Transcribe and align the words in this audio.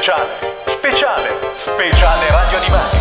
Speciale, 0.00 0.32
speciale, 0.78 1.28
speciale 1.60 2.30
Radio 2.30 2.56
Animati. 2.56 2.96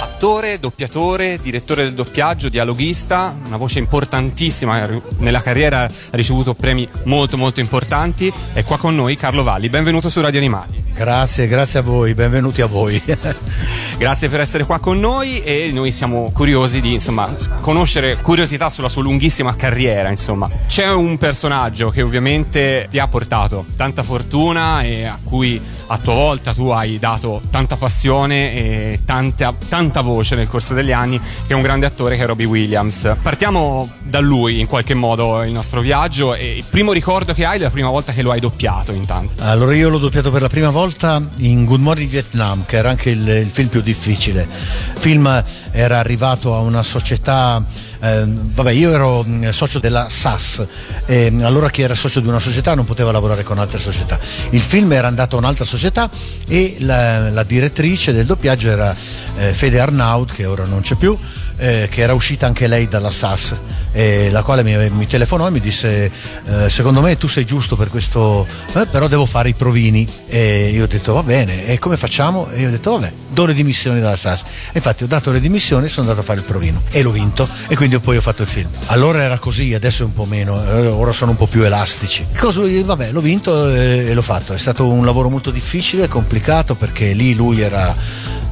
Attore, 0.00 0.60
doppiatore, 0.60 1.40
direttore 1.42 1.82
del 1.82 1.94
doppiaggio, 1.94 2.48
dialoghista, 2.48 3.34
una 3.44 3.56
voce 3.56 3.80
importantissima, 3.80 4.88
nella 5.18 5.42
carriera 5.42 5.80
ha 5.80 5.90
ricevuto 6.12 6.54
premi 6.54 6.88
molto 7.06 7.36
molto 7.36 7.58
importanti. 7.58 8.32
È 8.52 8.62
qua 8.62 8.78
con 8.78 8.94
noi 8.94 9.16
Carlo 9.16 9.42
Valli, 9.42 9.68
benvenuto 9.68 10.08
su 10.08 10.20
Radio 10.20 10.38
Animali. 10.38 10.79
Grazie, 10.94 11.46
grazie 11.46 11.78
a 11.78 11.82
voi, 11.82 12.14
benvenuti 12.14 12.60
a 12.60 12.66
voi. 12.66 13.02
Grazie 14.00 14.30
per 14.30 14.40
essere 14.40 14.64
qua 14.64 14.78
con 14.78 14.98
noi 14.98 15.42
e 15.42 15.70
noi 15.74 15.92
siamo 15.92 16.30
curiosi 16.32 16.80
di 16.80 16.94
insomma, 16.94 17.28
conoscere 17.60 18.16
curiosità 18.16 18.70
sulla 18.70 18.88
sua 18.88 19.02
lunghissima 19.02 19.54
carriera. 19.56 20.08
Insomma. 20.08 20.48
C'è 20.66 20.90
un 20.90 21.18
personaggio 21.18 21.90
che 21.90 22.00
ovviamente 22.00 22.86
ti 22.88 22.98
ha 22.98 23.06
portato 23.08 23.66
tanta 23.76 24.02
fortuna 24.02 24.80
e 24.80 25.04
a 25.04 25.18
cui 25.22 25.60
a 25.88 25.98
tua 25.98 26.14
volta 26.14 26.54
tu 26.54 26.68
hai 26.68 26.98
dato 26.98 27.42
tanta 27.50 27.76
passione 27.76 28.54
e 28.54 29.00
tanta, 29.04 29.52
tanta 29.68 30.00
voce 30.00 30.34
nel 30.34 30.48
corso 30.48 30.72
degli 30.72 30.92
anni, 30.92 31.18
che 31.18 31.52
è 31.52 31.54
un 31.54 31.62
grande 31.62 31.84
attore 31.84 32.16
che 32.16 32.22
è 32.22 32.26
Robbie 32.26 32.46
Williams. 32.46 33.16
Partiamo 33.20 33.88
da 34.10 34.20
lui 34.20 34.60
in 34.60 34.66
qualche 34.66 34.94
modo 34.94 35.42
il 35.42 35.52
nostro 35.52 35.80
viaggio 35.80 36.34
e 36.34 36.58
il 36.58 36.64
primo 36.68 36.92
ricordo 36.92 37.32
che 37.32 37.44
hai 37.44 37.56
della 37.58 37.70
prima 37.70 37.88
volta 37.88 38.12
che 38.12 38.22
lo 38.22 38.32
hai 38.32 38.40
doppiato 38.40 38.92
intanto. 38.92 39.42
Allora 39.42 39.74
io 39.74 39.88
l'ho 39.88 39.98
doppiato 39.98 40.30
per 40.30 40.42
la 40.42 40.48
prima 40.48 40.70
volta 40.70 41.22
in 41.36 41.64
Good 41.64 41.80
Morning 41.80 42.10
Vietnam, 42.10 42.64
che 42.66 42.76
era 42.76 42.90
anche 42.90 43.10
il, 43.10 43.26
il 43.26 43.48
film 43.48 43.68
più 43.68 43.80
difficile. 43.80 44.42
Il 44.42 45.00
film 45.00 45.42
era 45.70 45.98
arrivato 45.98 46.54
a 46.54 46.58
una 46.58 46.82
società 46.82 47.64
eh, 48.02 48.24
vabbè, 48.26 48.70
io 48.70 48.92
ero 48.92 49.22
mh, 49.22 49.50
socio 49.50 49.78
della 49.78 50.08
SAS, 50.08 50.64
e 51.04 51.32
allora 51.42 51.68
chi 51.68 51.82
era 51.82 51.94
socio 51.94 52.20
di 52.20 52.28
una 52.28 52.38
società 52.38 52.74
non 52.74 52.86
poteva 52.86 53.12
lavorare 53.12 53.42
con 53.42 53.58
altre 53.58 53.78
società. 53.78 54.18
Il 54.50 54.62
film 54.62 54.90
era 54.92 55.06
andato 55.06 55.36
a 55.36 55.38
un'altra 55.38 55.64
società 55.64 56.08
e 56.48 56.76
la, 56.80 57.30
la 57.30 57.42
direttrice 57.42 58.12
del 58.12 58.24
doppiaggio 58.26 58.68
era 58.68 58.94
eh, 59.36 59.52
Fede 59.52 59.80
Arnaud, 59.80 60.32
che 60.32 60.46
ora 60.46 60.64
non 60.64 60.80
c'è 60.80 60.94
più, 60.94 61.16
eh, 61.60 61.88
che 61.90 62.00
era 62.00 62.14
uscita 62.14 62.46
anche 62.46 62.66
lei 62.66 62.88
dalla 62.88 63.10
SAS, 63.10 63.54
eh, 63.92 64.30
la 64.30 64.42
quale 64.42 64.62
mi, 64.62 64.74
mi, 64.90 65.06
telefonò 65.06 65.46
e 65.46 65.50
mi 65.50 65.60
disse 65.60 66.10
eh, 66.46 66.70
secondo 66.70 67.02
me 67.02 67.16
tu 67.18 67.28
sei 67.28 67.44
giusto 67.44 67.76
per 67.76 67.88
questo, 67.88 68.46
eh, 68.74 68.86
però 68.86 69.06
devo 69.08 69.26
fare 69.26 69.50
i 69.50 69.52
provini. 69.52 70.08
E 70.26 70.70
io 70.72 70.84
ho 70.84 70.86
detto 70.86 71.12
va 71.12 71.22
bene, 71.22 71.66
e 71.66 71.78
come 71.78 71.96
facciamo? 71.96 72.48
E 72.50 72.60
io 72.60 72.68
ho 72.68 72.70
detto 72.70 72.92
vabbè, 72.92 73.12
do 73.28 73.44
le 73.44 73.52
dimissioni 73.52 74.00
dalla 74.00 74.16
SAS. 74.16 74.42
E 74.72 74.76
infatti 74.76 75.04
ho 75.04 75.06
dato 75.06 75.30
le 75.30 75.40
dimissioni 75.40 75.84
e 75.84 75.88
sono 75.88 76.08
andato 76.08 76.20
a 76.20 76.24
fare 76.24 76.40
il 76.40 76.46
provino 76.46 76.80
e 76.90 77.02
l'ho 77.02 77.10
vinto 77.10 77.46
e 77.68 77.76
quindi 77.76 77.98
poi 77.98 78.16
ho 78.16 78.22
fatto 78.22 78.42
il 78.42 78.48
film. 78.48 78.70
Allora 78.86 79.22
era 79.22 79.38
così, 79.38 79.74
adesso 79.74 80.02
è 80.02 80.06
un 80.06 80.14
po' 80.14 80.24
meno, 80.24 80.62
eh, 80.64 80.86
ora 80.86 81.12
sono 81.12 81.32
un 81.32 81.36
po' 81.36 81.46
più 81.46 81.62
elastici. 81.62 82.24
Cosa, 82.38 82.62
vabbè, 82.62 83.12
l'ho 83.12 83.20
vinto 83.20 83.68
e, 83.68 84.06
e 84.08 84.14
l'ho 84.14 84.22
fatto. 84.22 84.54
È 84.54 84.58
stato 84.58 84.86
un 84.86 85.04
lavoro 85.04 85.28
molto 85.28 85.50
difficile, 85.50 86.08
complicato 86.08 86.74
perché 86.74 87.12
lì 87.12 87.34
lui 87.34 87.60
era, 87.60 87.94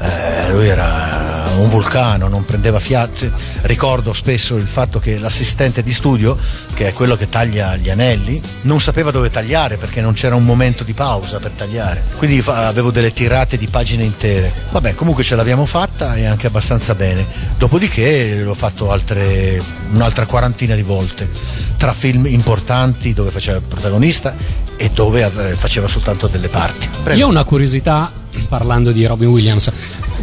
eh, 0.01 0.51
lui 0.51 0.67
era 0.67 1.28
un 1.59 1.69
vulcano, 1.69 2.29
non 2.29 2.45
prendeva 2.45 2.81
fiato. 2.81 3.31
Ricordo 3.63 4.13
spesso 4.13 4.57
il 4.57 4.67
fatto 4.67 4.99
che 4.99 5.19
l'assistente 5.19 5.83
di 5.83 5.93
studio, 5.93 6.37
che 6.75 6.89
è 6.89 6.93
quello 6.93 7.17
che 7.17 7.29
taglia 7.29 7.77
gli 7.77 7.91
anelli, 7.91 8.41
non 8.63 8.81
sapeva 8.81 9.11
dove 9.11 9.31
tagliare 9.31 9.77
perché 9.77 10.01
non 10.01 10.13
c'era 10.13 10.35
un 10.35 10.45
momento 10.45 10.85
di 10.85 10.93
pausa 10.93 11.39
per 11.39 11.53
tagliare. 11.53 12.03
Quindi 12.17 12.43
avevo 12.47 12.91
delle 12.91 13.13
tirate 13.13 13.57
di 13.59 13.67
pagine 13.67 14.05
intere. 14.05 14.53
Vabbè, 14.71 14.95
comunque 14.95 15.23
ce 15.23 15.37
l'abbiamo 15.37 15.67
fatta 15.67 16.15
e 16.17 16.27
anche 16.27 16.47
abbastanza 16.47 16.95
bene. 16.95 17.25
Dopodiché 17.57 18.43
l'ho 18.43 18.55
fatto 18.55 18.91
altre, 18.91 19.61
un'altra 19.93 20.27
quarantina 20.27 20.75
di 20.75 20.83
volte, 20.83 21.29
tra 21.77 21.93
film 21.93 22.27
importanti 22.27 23.15
dove 23.15 23.31
faceva 23.31 23.59
il 23.59 23.65
protagonista 23.65 24.35
e 24.77 24.91
dove 24.91 25.29
faceva 25.57 25.89
soltanto 25.89 26.29
delle 26.29 26.49
parti. 26.49 26.89
Prego. 27.03 27.19
Io 27.19 27.27
ho 27.27 27.31
una 27.31 27.45
curiosità 27.45 28.13
parlando 28.49 28.93
di 28.93 29.05
Robin 29.05 29.29
Williams. 29.29 29.71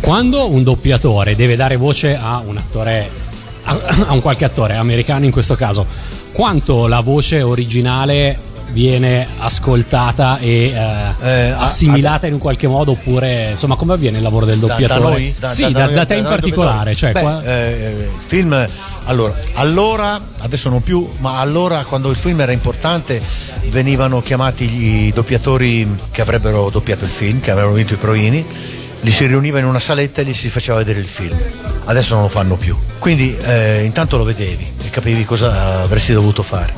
Quando 0.01 0.49
un 0.49 0.63
doppiatore 0.63 1.35
deve 1.35 1.55
dare 1.55 1.77
voce 1.77 2.15
a 2.15 2.41
un 2.45 2.57
attore, 2.57 3.09
a, 3.63 3.79
a 4.07 4.13
un 4.13 4.21
qualche 4.21 4.45
attore 4.45 4.75
americano 4.75 5.25
in 5.25 5.31
questo 5.31 5.55
caso, 5.55 5.85
quanto 6.31 6.85
la 6.87 6.99
voce 6.99 7.41
originale 7.41 8.37
viene 8.71 9.25
ascoltata 9.39 10.37
e 10.39 10.71
eh, 10.73 11.27
Eh, 11.27 11.49
assimilata 11.51 12.27
in 12.27 12.33
un 12.33 12.39
qualche 12.39 12.67
modo 12.67 12.91
oppure 12.91 13.51
insomma 13.51 13.75
come 13.75 13.93
avviene 13.93 14.17
il 14.17 14.23
lavoro 14.23 14.45
del 14.45 14.57
Da- 14.59 14.67
da 14.67 14.73
doppiatore? 14.73 14.99
noi? 15.11 15.35
Da- 15.39 15.47
sì, 15.47 15.61
da- 15.61 15.67
da, 15.69 15.79
da 15.79 15.85
noi- 15.85 15.93
da 15.95 16.05
te 16.05 16.13
da 16.13 16.19
in 16.19 16.25
particolare. 16.25 16.95
Cioè, 16.95 17.11
Beh, 17.11 17.21
qua- 17.21 17.43
eh, 17.43 17.93
il 17.97 18.23
film 18.25 18.67
allora, 19.05 19.33
allora, 19.53 20.19
adesso 20.39 20.69
non 20.69 20.81
più, 20.83 21.07
ma 21.19 21.39
allora 21.39 21.83
quando 21.83 22.09
il 22.09 22.17
film 22.17 22.41
era 22.41 22.51
importante 22.51 23.21
venivano 23.69 24.21
chiamati 24.21 24.63
i 25.07 25.11
doppiatori 25.13 25.87
che 26.11 26.21
avrebbero 26.21 26.69
doppiato 26.71 27.05
il 27.05 27.11
film, 27.11 27.39
che 27.39 27.51
avevano 27.51 27.73
vinto 27.75 27.93
i 27.93 27.97
proini, 27.97 28.43
li 29.01 29.11
si 29.11 29.25
riuniva 29.25 29.59
in 29.59 29.65
una 29.65 29.79
saletta 29.79 30.21
e 30.21 30.25
gli 30.25 30.33
si 30.33 30.49
faceva 30.49 30.77
vedere 30.77 30.99
il 30.99 31.07
film. 31.07 31.37
Adesso 31.85 32.13
non 32.13 32.23
lo 32.23 32.29
fanno 32.29 32.55
più. 32.55 32.75
Quindi 32.99 33.35
eh, 33.37 33.83
intanto 33.83 34.17
lo 34.17 34.23
vedevi 34.23 34.67
e 34.83 34.89
capivi 34.89 35.23
cosa 35.23 35.81
avresti 35.81 36.13
dovuto 36.13 36.41
fare. 36.41 36.73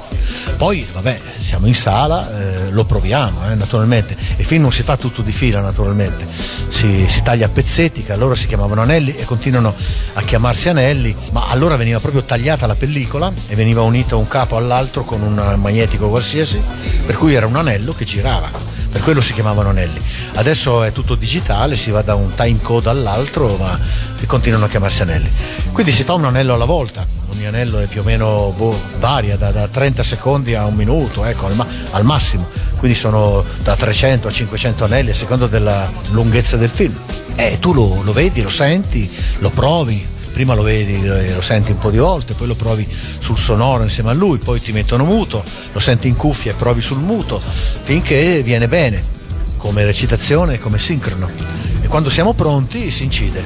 Poi, 0.58 0.86
vabbè, 0.92 1.20
siamo 1.38 1.68
in 1.68 1.76
sala, 1.76 2.30
eh, 2.30 2.72
lo 2.72 2.84
proviamo, 2.84 3.50
eh, 3.52 3.56
naturalmente. 3.56 4.16
Il 4.38 4.46
film 4.46 4.64
non 4.64 4.72
si 4.72 4.84
fa 4.84 4.98
tutto 4.98 5.22
di 5.22 5.32
fila, 5.32 5.62
naturalmente. 5.62 6.26
Si, 6.28 7.06
si 7.08 7.22
taglia 7.22 7.46
a 7.46 7.50
pezzetti, 7.50 8.04
che 8.04 8.12
allora 8.12 8.36
si 8.36 8.48
chiamavano 8.48 8.82
anelli 8.82 9.16
e 9.16 9.24
continuano 9.24 9.74
a 10.14 10.22
chiamarsi 10.24 10.70
anelli, 10.70 11.16
ma 11.32 11.48
allora 11.48 11.76
veniva 11.76 12.00
proprio 12.00 12.24
tagliata 12.24 12.66
la 12.66 12.76
pellicola 12.76 13.32
e 13.48 13.56
veniva 13.56 13.82
unita 13.82 14.16
un 14.16 14.28
capo 14.28 14.58
all'altro 14.58 15.04
con 15.04 15.22
un 15.22 15.56
magnetico 15.60 16.10
qualsiasi, 16.10 16.60
per 17.06 17.16
cui 17.16 17.34
era 17.34 17.46
un 17.46 17.56
anello 17.56 17.94
che 17.94 18.04
girava. 18.04 18.77
Per 18.98 19.06
quello 19.06 19.22
si 19.22 19.34
chiamavano 19.34 19.70
anelli. 19.70 20.02
Adesso 20.38 20.82
è 20.82 20.92
tutto 20.92 21.14
digitale, 21.14 21.76
si 21.76 21.92
va 21.92 22.02
da 22.02 22.16
un 22.16 22.34
time 22.34 22.60
code 22.64 22.90
all'altro, 22.90 23.56
ma 23.58 23.80
continuano 24.26 24.66
a 24.66 24.68
chiamarsi 24.68 25.04
anelli. 25.04 25.30
Quindi 25.72 25.92
si 25.92 26.02
fa 26.02 26.16
un 26.16 26.26
anello 26.26 26.56
alla 26.56 26.66
volta, 26.66 27.06
ogni 27.30 27.46
anello 27.46 27.78
è 27.78 27.86
più 27.86 28.02
o 28.02 28.04
meno 28.04 28.52
boh, 28.58 28.76
varia 28.98 29.38
da, 29.38 29.52
da 29.52 29.68
30 29.68 30.02
secondi 30.02 30.56
a 30.56 30.66
un 30.66 30.74
minuto, 30.74 31.24
ecco, 31.26 31.46
al, 31.46 31.54
ma- 31.54 31.68
al 31.92 32.06
massimo. 32.06 32.48
Quindi 32.78 32.98
sono 32.98 33.46
da 33.62 33.76
300 33.76 34.30
a 34.30 34.32
500 34.32 34.86
anelli 34.86 35.12
a 35.12 35.16
seconda 35.16 35.46
della 35.46 35.88
lunghezza 36.10 36.58
del 36.58 36.72
film. 36.72 36.98
E 37.36 37.60
tu 37.60 37.74
lo, 37.74 38.02
lo 38.02 38.14
vedi, 38.14 38.42
lo 38.42 38.50
senti, 38.50 39.08
lo 39.38 39.52
provi. 39.52 40.04
Prima 40.38 40.54
lo 40.54 40.62
vedi, 40.62 41.04
lo 41.04 41.16
lo 41.34 41.42
senti 41.42 41.72
un 41.72 41.80
po' 41.80 41.90
di 41.90 41.98
volte, 41.98 42.36
poi 42.36 42.46
lo 42.46 42.54
provi 42.54 42.88
sul 43.18 43.40
sonoro 43.40 43.82
insieme 43.82 44.12
a 44.12 44.14
lui, 44.14 44.38
poi 44.38 44.62
ti 44.62 44.72
mettono 44.72 45.04
muto, 45.04 45.44
lo 45.72 45.80
senti 45.80 46.08
in 46.08 46.16
cuffia 46.16 46.52
e 46.52 46.54
provi 46.54 46.80
sul 46.80 47.00
muto, 47.00 47.42
finché 47.82 48.44
viene 48.44 48.68
bene, 48.68 49.04
come 49.58 49.84
recitazione 49.84 50.54
e 50.54 50.60
come 50.60 50.78
sincrono. 50.78 51.28
E 51.82 51.88
quando 51.88 52.12
siamo 52.12 52.34
pronti 52.34 52.92
si 52.92 53.06
incide. 53.06 53.44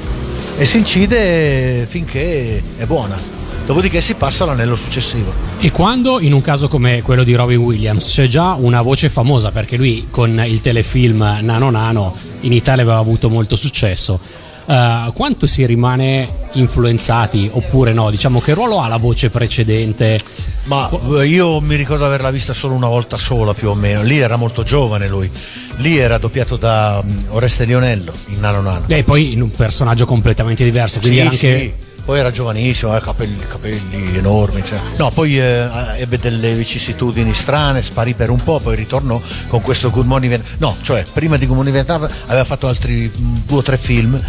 E 0.58 0.66
si 0.66 0.76
incide 0.76 1.86
finché 1.88 2.62
è 2.76 2.84
buona. 2.84 3.18
Dopodiché 3.64 4.02
si 4.02 4.12
passa 4.12 4.44
all'anello 4.44 4.76
successivo. 4.76 5.32
E 5.60 5.70
quando 5.70 6.20
in 6.20 6.34
un 6.34 6.42
caso 6.42 6.68
come 6.68 7.00
quello 7.00 7.24
di 7.24 7.34
Robin 7.34 7.56
Williams 7.56 8.06
c'è 8.06 8.26
già 8.26 8.52
una 8.52 8.82
voce 8.82 9.08
famosa, 9.08 9.50
perché 9.50 9.78
lui 9.78 10.08
con 10.10 10.44
il 10.46 10.60
telefilm 10.60 11.38
Nano 11.40 11.70
Nano 11.70 12.14
in 12.40 12.52
Italia 12.52 12.82
aveva 12.82 12.98
avuto 12.98 13.30
molto 13.30 13.56
successo, 13.56 14.20
eh, 14.66 15.10
quanto 15.14 15.46
si 15.46 15.64
rimane 15.66 16.28
influenzati 16.52 17.48
oppure 17.52 17.92
no? 17.92 18.10
Diciamo 18.10 18.40
che 18.40 18.54
ruolo 18.54 18.80
ha 18.80 18.88
la 18.88 18.96
voce 18.96 19.30
precedente? 19.30 20.20
Ma 20.64 20.88
eh, 21.18 21.26
io 21.26 21.60
mi 21.60 21.74
ricordo 21.74 22.04
averla 22.04 22.30
vista 22.30 22.52
solo 22.52 22.74
una 22.74 22.86
volta 22.86 23.16
sola 23.16 23.54
più 23.54 23.68
o 23.68 23.74
meno. 23.74 24.02
Lì 24.02 24.18
era 24.18 24.36
molto 24.36 24.62
giovane 24.62 25.08
lui. 25.08 25.28
Lì 25.76 25.96
era 25.96 26.18
doppiato 26.18 26.56
da 26.56 27.02
mm, 27.04 27.18
Oreste 27.30 27.64
Lionello 27.64 28.12
in 28.28 28.40
Nano 28.40 28.60
Nano. 28.60 28.84
E 28.86 29.02
poi 29.02 29.32
in 29.32 29.42
un 29.42 29.50
personaggio 29.50 30.06
completamente 30.06 30.62
diverso, 30.64 31.00
quindi 31.00 31.20
Sì, 31.20 31.26
anche... 31.26 31.58
sì. 31.58 31.90
Poi 32.04 32.18
era 32.18 32.30
giovanissimo, 32.32 32.90
aveva 32.90 33.04
capelli, 33.06 33.38
capelli 33.46 34.16
enormi. 34.16 34.64
cioè. 34.64 34.78
No, 34.96 35.10
poi 35.10 35.38
eh, 35.38 35.68
ebbe 35.98 36.18
delle 36.18 36.52
vicissitudini 36.54 37.32
strane, 37.32 37.80
sparì 37.80 38.14
per 38.14 38.28
un 38.30 38.42
po', 38.42 38.58
poi 38.58 38.74
ritornò 38.74 39.20
con 39.46 39.60
questo 39.60 39.90
Good 39.90 40.06
Morning 40.06 40.32
Vietnam. 40.34 40.56
No, 40.58 40.76
cioè 40.82 41.04
prima 41.12 41.36
di 41.36 41.44
Good 41.46 41.54
Morning 41.56 41.74
Vietnam 41.76 42.08
aveva 42.26 42.44
fatto 42.44 42.66
altri 42.66 43.10
mh, 43.14 43.42
due 43.46 43.58
o 43.58 43.62
tre 43.62 43.76
film 43.76 44.20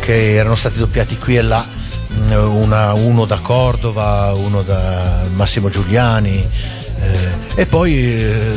che 0.00 0.34
erano 0.34 0.56
stati 0.56 0.78
doppiati 0.78 1.16
qui 1.18 1.36
e 1.36 1.42
là, 1.42 1.64
mh, 2.08 2.32
una- 2.32 2.92
uno 2.94 3.24
da 3.26 3.36
Cordova, 3.36 4.32
uno 4.34 4.62
da 4.62 5.24
Massimo 5.34 5.68
Giuliani 5.70 6.36
eh, 6.36 7.28
e 7.60 7.66
poi 7.66 7.94
eh, 7.96 8.52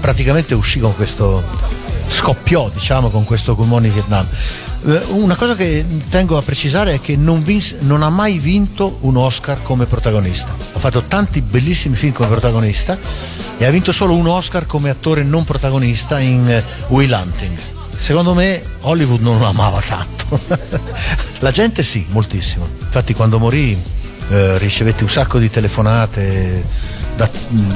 praticamente 0.00 0.54
uscì 0.54 0.78
con 0.78 0.94
questo 0.94 1.42
scoppiò 2.20 2.68
diciamo 2.68 3.08
con 3.08 3.24
questo 3.24 3.56
Good 3.56 3.68
Morning 3.68 3.94
Vietnam. 3.94 4.26
Eh, 4.86 5.02
una 5.12 5.36
cosa 5.36 5.56
che 5.56 5.86
tengo 6.10 6.36
a 6.36 6.42
precisare 6.42 6.94
è 6.94 7.00
che 7.00 7.16
non, 7.16 7.42
vinse- 7.42 7.78
non 7.80 8.02
ha 8.02 8.10
mai 8.10 8.38
vinto 8.38 8.98
un 9.00 9.16
Oscar 9.16 9.62
come 9.62 9.86
protagonista. 9.86 10.50
Ha 10.50 10.78
fatto 10.78 11.00
tanti 11.00 11.40
bellissimi 11.40 11.96
film 11.96 12.12
come 12.12 12.28
protagonista 12.28 12.96
e 13.56 13.64
ha 13.64 13.70
vinto 13.70 13.90
solo 13.90 14.14
un 14.14 14.26
Oscar 14.26 14.66
come 14.66 14.90
attore 14.90 15.22
non 15.22 15.44
protagonista 15.44 16.20
in 16.20 16.46
eh, 16.46 16.62
Will 16.88 17.10
Hunting. 17.10 17.58
Secondo 17.96 18.34
me 18.34 18.62
Hollywood 18.80 19.20
non 19.22 19.38
lo 19.38 19.46
amava 19.46 19.80
tanto. 19.80 20.38
La 21.40 21.50
gente 21.50 21.82
sì, 21.82 22.04
moltissimo. 22.10 22.68
Infatti 22.80 23.14
quando 23.14 23.38
morì 23.38 23.78
eh, 24.28 24.58
ricevetti 24.58 25.02
un 25.04 25.08
sacco 25.08 25.38
di 25.38 25.48
telefonate 25.48 26.62
da- 27.16 27.28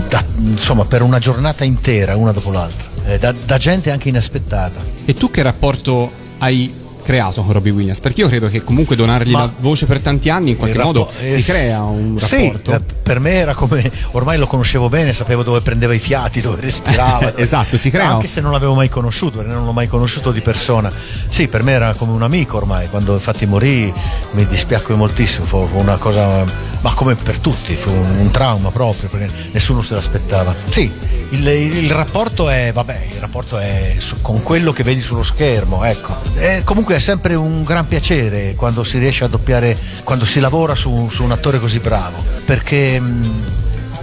da- 0.09 0.25
insomma, 0.39 0.85
per 0.85 1.03
una 1.03 1.19
giornata 1.19 1.65
intera, 1.65 2.17
una 2.17 2.33
dopo 2.33 2.51
l'altra, 2.51 2.89
eh, 3.07 3.19
da, 3.19 3.33
da 3.33 3.57
gente 3.59 3.91
anche 3.91 4.09
inaspettata. 4.09 4.81
E 5.05 5.15
tu 5.15 5.31
che 5.31 5.43
rapporto 5.43 6.11
hai 6.39 6.73
creato 7.05 7.43
con 7.43 7.53
Robbie 7.53 7.71
Williams? 7.73 8.01
Perché 8.01 8.23
io 8.23 8.29
credo 8.29 8.49
che 8.49 8.63
comunque 8.65 8.97
donargli 8.97 9.31
Ma- 9.31 9.41
la 9.41 9.51
voce 9.61 9.87
per 9.87 10.01
tanti 10.01 10.31
anni 10.31 10.51
in 10.51 10.57
qualche 10.57 10.77
Il 10.79 10.83
modo 10.85 11.07
rappo- 11.07 11.25
eh, 11.25 11.41
si 11.41 11.51
crea 11.53 11.83
un 11.83 12.19
sì, 12.19 12.45
rapporto. 12.47 12.73
eh, 12.73 12.81
per 13.03 13.21
me 13.21 13.33
era 13.35 13.55
come 13.55 13.89
ormai 14.13 14.39
lo 14.39 14.47
conoscevo 14.47 14.89
bene, 14.89 15.13
sapevo 15.13 15.43
dove 15.43 15.61
prendeva 15.61 15.93
i 15.95 15.99
fiati, 16.01 16.41
dove 16.41 16.61
respirava. 16.61 17.27
dove- 17.31 17.41
Esatto, 17.43 17.77
si 17.77 17.91
crea- 17.91 18.09
Anche 18.09 18.27
se 18.27 18.41
non 18.41 18.51
l'avevo 18.53 18.75
mai 18.75 18.89
conosciuto, 18.89 19.39
perché 19.39 19.53
non 19.53 19.65
l'ho 19.65 19.73
mai 19.73 19.87
conosciuto 19.87 20.33
di 20.33 20.41
persona. 20.41 20.91
Sì, 21.29 21.47
per 21.49 21.63
me 21.63 21.73
era 21.73 21.93
come 21.95 22.13
un 22.13 22.23
amico 22.23 22.57
ormai. 22.57 22.89
Quando 22.89 23.13
infatti 23.13 23.47
morì 23.47 23.93
mi 24.33 24.47
dispiacque 24.47 24.95
moltissimo, 24.95 25.45
fu 25.45 25.69
una 25.75 25.97
cosa, 25.97 26.45
ma 26.81 26.93
come 26.95 27.15
per 27.15 27.37
tutti, 27.39 27.75
fu 27.75 27.91
un, 27.91 28.17
un 28.21 28.31
trauma 28.31 28.71
proprio, 28.71 29.09
perché 29.09 29.31
nessuno 29.53 29.83
se 29.83 29.95
l'aspettava. 29.95 30.55
Sì, 30.71 30.91
il, 31.31 31.47
il 31.47 31.91
rapporto 31.91 32.49
è, 32.49 32.71
vabbè, 32.73 33.07
il 33.15 33.21
rapporto 33.21 33.59
è 33.59 33.95
su- 33.99 34.21
con 34.23 34.43
quello 34.43 34.73
che 34.73 34.83
vedi 34.83 35.01
sullo 35.01 35.23
schermo, 35.23 35.85
ecco. 35.85 36.17
E 36.37 36.63
comunque 36.65 36.94
è 36.95 36.99
sempre 36.99 37.35
un 37.35 37.65
gran 37.65 37.87
piacere 37.87 38.55
quando 38.55 38.85
si 38.85 38.99
riesce 38.99 39.25
a 39.25 39.29
doppiare, 39.29 39.77
quando 40.05 40.25
si 40.25 40.41
lavora 40.41 40.75
su, 40.75 41.09
su 41.11 41.25
un 41.25 41.33
attore 41.33 41.59
così 41.59 41.81
bravo, 41.81 42.23
perché 42.45 43.01
mh, 43.01 43.31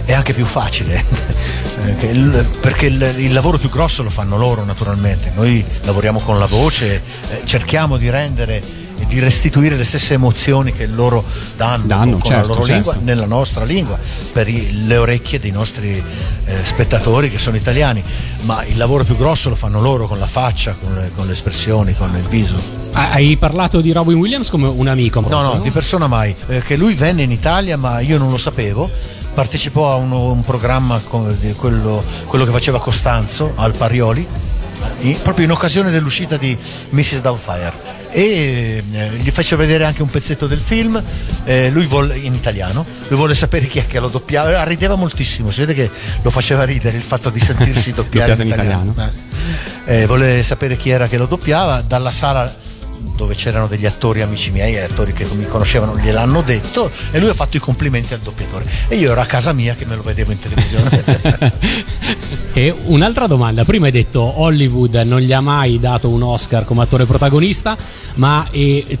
è 0.04 0.12
anche 0.12 0.32
più 0.32 0.44
facile. 0.44 1.50
Perché 1.82 2.86
il, 2.86 3.14
il 3.16 3.32
lavoro 3.32 3.58
più 3.58 3.68
grosso 3.68 4.04
lo 4.04 4.10
fanno 4.10 4.36
loro 4.36 4.62
naturalmente, 4.62 5.32
noi 5.34 5.64
lavoriamo 5.82 6.20
con 6.20 6.38
la 6.38 6.46
voce, 6.46 6.94
eh, 7.30 7.40
cerchiamo 7.42 7.96
di 7.96 8.08
rendere 8.08 8.62
di 9.12 9.20
restituire 9.20 9.76
le 9.76 9.84
stesse 9.84 10.14
emozioni 10.14 10.72
che 10.72 10.86
loro 10.86 11.22
danno, 11.56 11.86
Danno, 11.86 12.12
con 12.12 12.22
certo, 12.22 12.40
la 12.40 12.54
loro 12.54 12.62
certo. 12.66 12.72
lingua, 12.92 12.96
nella 13.04 13.26
nostra 13.26 13.64
lingua, 13.64 13.98
per 14.32 14.48
i- 14.48 14.86
le 14.86 14.96
orecchie 14.96 15.38
dei 15.38 15.50
nostri 15.50 16.02
eh, 16.46 16.64
spettatori 16.64 17.30
che 17.30 17.38
sono 17.38 17.56
italiani, 17.56 18.02
ma 18.42 18.64
il 18.64 18.76
lavoro 18.78 19.04
più 19.04 19.14
grosso 19.16 19.50
lo 19.50 19.54
fanno 19.54 19.80
loro 19.82 20.06
con 20.06 20.18
la 20.18 20.26
faccia, 20.26 20.74
con 20.80 20.94
le, 20.94 21.10
con 21.14 21.26
le 21.26 21.32
espressioni, 21.32 21.94
con 21.94 22.14
il 22.16 22.26
viso. 22.28 22.54
Hai 22.94 23.36
parlato 23.36 23.82
di 23.82 23.92
Robin 23.92 24.16
Williams 24.16 24.48
come 24.48 24.66
un 24.66 24.88
amico? 24.88 25.20
No, 25.20 25.26
proprio, 25.28 25.54
no, 25.54 25.60
di 25.60 25.70
persona 25.70 26.06
mai. 26.06 26.34
Eh, 26.48 26.62
che 26.62 26.76
lui 26.76 26.94
venne 26.94 27.22
in 27.22 27.30
Italia, 27.30 27.76
ma 27.76 28.00
io 28.00 28.16
non 28.16 28.30
lo 28.30 28.38
sapevo. 28.38 28.88
Partecipò 29.34 29.92
a 29.92 29.94
uno- 29.96 30.30
un 30.32 30.42
programma 30.44 30.98
quello, 31.56 32.02
quello 32.26 32.44
che 32.44 32.50
faceva 32.50 32.78
Costanzo 32.80 33.52
al 33.56 33.72
Parioli, 33.72 34.26
in- 35.00 35.20
proprio 35.22 35.44
in 35.44 35.50
occasione 35.52 35.90
dell'uscita 35.90 36.36
di 36.36 36.56
Mrs. 36.90 37.20
Doubtfire. 37.20 37.72
E 38.10 38.82
eh, 38.92 39.08
gli 39.16 39.30
fece 39.30 39.56
vedere 39.56 39.84
anche 39.84 40.02
un 40.02 40.10
pezzetto 40.10 40.46
del 40.46 40.60
film, 40.60 41.02
eh, 41.44 41.70
lui 41.70 41.86
volle, 41.86 42.16
in 42.16 42.34
italiano, 42.34 42.84
lui 43.08 43.18
volle 43.18 43.34
sapere 43.34 43.66
chi 43.66 43.78
è 43.78 43.86
che 43.86 43.98
lo 44.00 44.08
doppiava, 44.08 44.50
Eh, 44.62 44.64
rideva 44.66 44.94
moltissimo, 44.94 45.50
si 45.50 45.60
vede 45.60 45.74
che 45.74 45.90
lo 46.22 46.30
faceva 46.30 46.64
ridere 46.64 46.96
il 46.96 47.02
fatto 47.02 47.30
di 47.30 47.40
sentirsi 47.40 47.92
doppiare 47.94 48.36
Doppiato 48.36 48.42
in 48.42 48.48
italiano. 48.48 48.94
Eh. 49.86 50.02
Eh, 50.02 50.06
volle 50.06 50.42
sapere 50.42 50.76
chi 50.76 50.90
era 50.90 51.08
che 51.08 51.16
lo 51.16 51.26
doppiava, 51.26 51.82
dalla 51.82 52.10
sala 52.12 52.54
dove 53.16 53.34
c'erano 53.34 53.66
degli 53.66 53.86
attori 53.86 54.22
amici 54.22 54.50
miei, 54.50 54.78
attori 54.78 55.12
che 55.12 55.26
mi 55.32 55.46
conoscevano, 55.46 55.96
gliel'hanno 55.98 56.42
detto 56.42 56.90
e 57.10 57.18
lui 57.18 57.28
ha 57.28 57.34
fatto 57.34 57.56
i 57.56 57.60
complimenti 57.60 58.14
al 58.14 58.20
doppiatore. 58.20 58.64
E 58.88 58.96
io 58.96 59.12
ero 59.12 59.20
a 59.20 59.26
casa 59.26 59.52
mia 59.52 59.74
che 59.74 59.84
me 59.84 59.96
lo 59.96 60.02
vedevo 60.02 60.32
in 60.32 60.38
televisione. 60.38 62.00
E 62.54 62.74
un'altra 62.84 63.26
domanda, 63.26 63.64
prima 63.64 63.86
hai 63.86 63.92
detto 63.92 64.20
Hollywood 64.20 64.94
non 65.06 65.20
gli 65.20 65.32
ha 65.32 65.40
mai 65.40 65.80
dato 65.80 66.10
un 66.10 66.22
Oscar 66.22 66.66
come 66.66 66.82
attore 66.82 67.06
protagonista, 67.06 67.76
ma 68.16 68.46